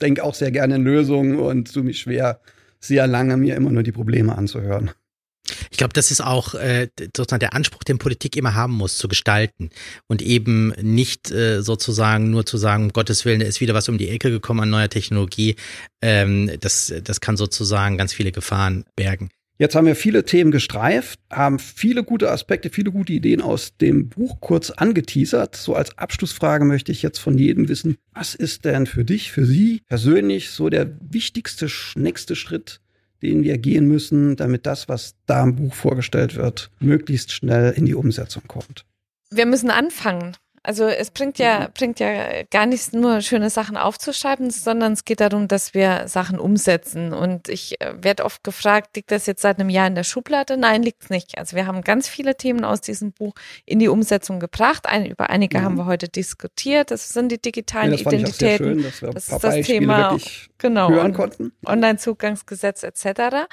[0.00, 2.40] denke auch sehr gerne in Lösungen und tue mich schwer,
[2.80, 4.92] sehr lange mir immer nur die Probleme anzuhören.
[5.70, 9.08] Ich glaube, das ist auch äh, sozusagen der Anspruch, den Politik immer haben muss, zu
[9.08, 9.70] gestalten
[10.06, 13.88] und eben nicht äh, sozusagen nur zu sagen, um Gottes Willen, da ist wieder was
[13.88, 15.56] um die Ecke gekommen an neuer Technologie.
[16.02, 19.30] Ähm, das, das kann sozusagen ganz viele Gefahren bergen.
[19.60, 24.08] Jetzt haben wir viele Themen gestreift, haben viele gute Aspekte, viele gute Ideen aus dem
[24.08, 25.56] Buch kurz angeteasert.
[25.56, 29.44] So als Abschlussfrage möchte ich jetzt von jedem wissen, was ist denn für dich, für
[29.44, 31.66] Sie persönlich so der wichtigste
[31.96, 32.80] nächste Schritt,
[33.22, 37.86] den wir gehen müssen, damit das, was da im Buch vorgestellt wird, möglichst schnell in
[37.86, 38.84] die Umsetzung kommt.
[39.30, 40.36] Wir müssen anfangen.
[40.68, 41.66] Also es bringt ja, mhm.
[41.72, 46.38] bringt ja gar nicht nur schöne Sachen aufzuschreiben, sondern es geht darum, dass wir Sachen
[46.38, 47.14] umsetzen.
[47.14, 50.58] Und ich äh, werde oft gefragt, liegt das jetzt seit einem Jahr in der Schublade?
[50.58, 51.38] Nein, liegt es nicht.
[51.38, 53.32] Also wir haben ganz viele Themen aus diesem Buch
[53.64, 54.84] in die Umsetzung gebracht.
[54.84, 55.62] Ein, über einige mhm.
[55.62, 56.90] haben wir heute diskutiert.
[56.90, 58.66] Das sind die digitalen ja, das Identitäten.
[58.66, 60.18] Schön, dass wir das ist das Thema.
[60.58, 60.90] Genau.
[60.90, 61.52] Hören konnten.
[61.64, 63.46] Online-Zugangsgesetz etc.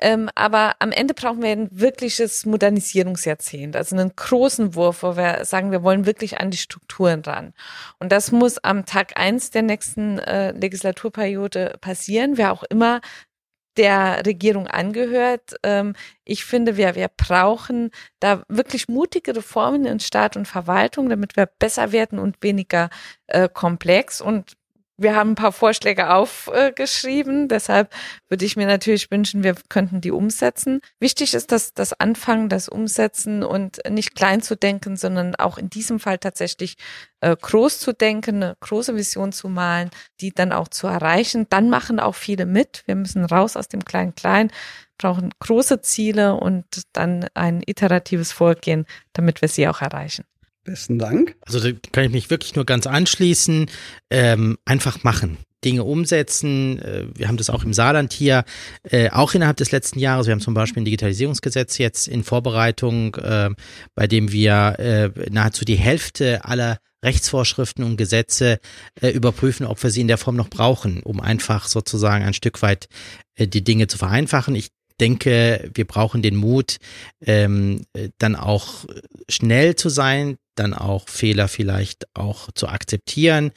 [0.00, 5.44] Ähm, aber am Ende brauchen wir ein wirkliches Modernisierungsjahrzehnt, also einen großen Wurf, wo wir
[5.44, 7.54] sagen, wir wollen wirklich an die Strukturen ran.
[8.00, 13.00] Und das muss am Tag eins der nächsten äh, Legislaturperiode passieren, wer auch immer
[13.76, 15.56] der Regierung angehört.
[15.62, 17.90] Ähm, ich finde, wir, wir brauchen
[18.20, 22.90] da wirklich mutige Reformen in Staat und Verwaltung, damit wir besser werden und weniger
[23.26, 24.20] äh, komplex.
[24.20, 24.56] Und
[24.96, 27.48] wir haben ein paar Vorschläge aufgeschrieben.
[27.48, 27.92] Deshalb
[28.28, 30.80] würde ich mir natürlich wünschen, wir könnten die umsetzen.
[31.00, 35.68] Wichtig ist, dass das Anfangen, das Umsetzen und nicht klein zu denken, sondern auch in
[35.68, 36.76] diesem Fall tatsächlich
[37.20, 39.90] äh, groß zu denken, eine große Vision zu malen,
[40.20, 41.46] die dann auch zu erreichen.
[41.50, 42.84] Dann machen auch viele mit.
[42.86, 44.52] Wir müssen raus aus dem Klein-Klein,
[44.98, 50.24] brauchen große Ziele und dann ein iteratives Vorgehen, damit wir sie auch erreichen.
[50.64, 51.36] Besten Dank.
[51.42, 53.70] Also da kann ich mich wirklich nur ganz anschließen.
[54.10, 55.38] Ähm, einfach machen.
[55.64, 56.78] Dinge umsetzen.
[56.80, 58.44] Äh, wir haben das auch im Saarland hier,
[58.84, 60.26] äh, auch innerhalb des letzten Jahres.
[60.26, 63.50] Wir haben zum Beispiel ein Digitalisierungsgesetz jetzt in Vorbereitung, äh,
[63.94, 64.54] bei dem wir
[65.30, 68.58] nahezu die Hälfte aller Rechtsvorschriften und Gesetze
[69.00, 72.88] überprüfen, ob wir sie in der Form noch brauchen, um einfach sozusagen ein Stück weit
[73.38, 74.54] die Dinge zu vereinfachen.
[74.54, 76.78] Ich denke, wir brauchen den Mut,
[77.24, 77.82] ähm,
[78.18, 78.84] dann auch
[79.28, 83.52] schnell zu sein, dann auch Fehler vielleicht auch zu akzeptieren,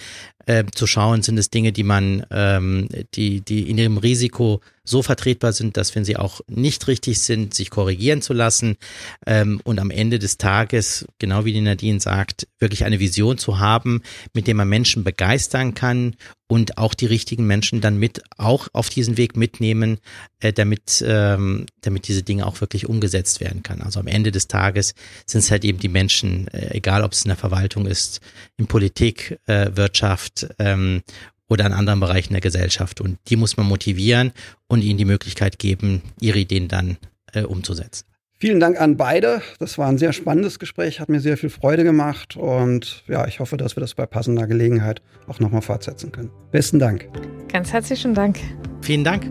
[0.45, 5.01] äh, zu schauen, sind es Dinge, die man, ähm, die, die in ihrem Risiko so
[5.01, 8.77] vertretbar sind, dass wenn sie auch nicht richtig sind, sich korrigieren zu lassen
[9.25, 13.59] ähm, und am Ende des Tages, genau wie die Nadine sagt, wirklich eine Vision zu
[13.59, 14.01] haben,
[14.33, 16.15] mit der man Menschen begeistern kann
[16.47, 19.99] und auch die richtigen Menschen dann mit auch auf diesen Weg mitnehmen,
[20.39, 23.81] äh, damit ähm, damit diese Dinge auch wirklich umgesetzt werden kann.
[23.81, 27.23] Also am Ende des Tages sind es halt eben die Menschen, äh, egal ob es
[27.23, 28.21] in der Verwaltung ist,
[28.55, 31.03] in Politik, äh, Wirtschaft ähm,
[31.49, 33.01] oder in anderen Bereichen der Gesellschaft.
[33.01, 34.31] Und die muss man motivieren
[34.67, 36.97] und ihnen die Möglichkeit geben, ihre Ideen dann
[37.33, 38.05] äh, umzusetzen.
[38.39, 39.41] Vielen Dank an beide.
[39.57, 43.39] Das war ein sehr spannendes Gespräch, hat mir sehr viel Freude gemacht und ja, ich
[43.39, 46.29] hoffe, dass wir das bei passender Gelegenheit auch nochmal fortsetzen können.
[46.51, 47.09] Besten Dank.
[47.51, 48.37] Ganz herzlichen Dank.
[48.81, 49.25] Vielen Dank.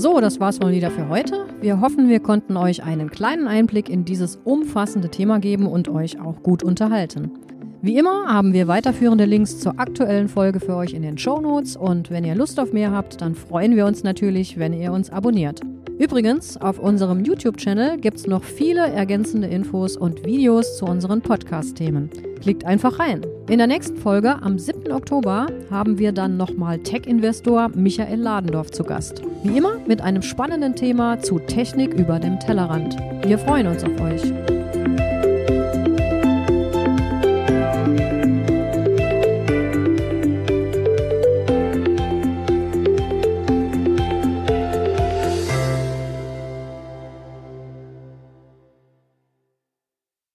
[0.00, 1.44] So, das war's mal wieder für heute.
[1.60, 6.18] Wir hoffen, wir konnten euch einen kleinen Einblick in dieses umfassende Thema geben und euch
[6.18, 7.32] auch gut unterhalten.
[7.82, 11.76] Wie immer haben wir weiterführende Links zur aktuellen Folge für euch in den Show Notes
[11.76, 15.08] und wenn ihr Lust auf mehr habt, dann freuen wir uns natürlich, wenn ihr uns
[15.08, 15.62] abonniert.
[15.98, 22.10] Übrigens, auf unserem YouTube-Channel gibt es noch viele ergänzende Infos und Videos zu unseren Podcast-Themen.
[22.42, 23.22] Klickt einfach rein.
[23.48, 24.92] In der nächsten Folge am 7.
[24.92, 29.22] Oktober haben wir dann nochmal Tech-Investor Michael Ladendorf zu Gast.
[29.42, 32.96] Wie immer mit einem spannenden Thema zu Technik über dem Tellerrand.
[33.24, 34.59] Wir freuen uns auf euch.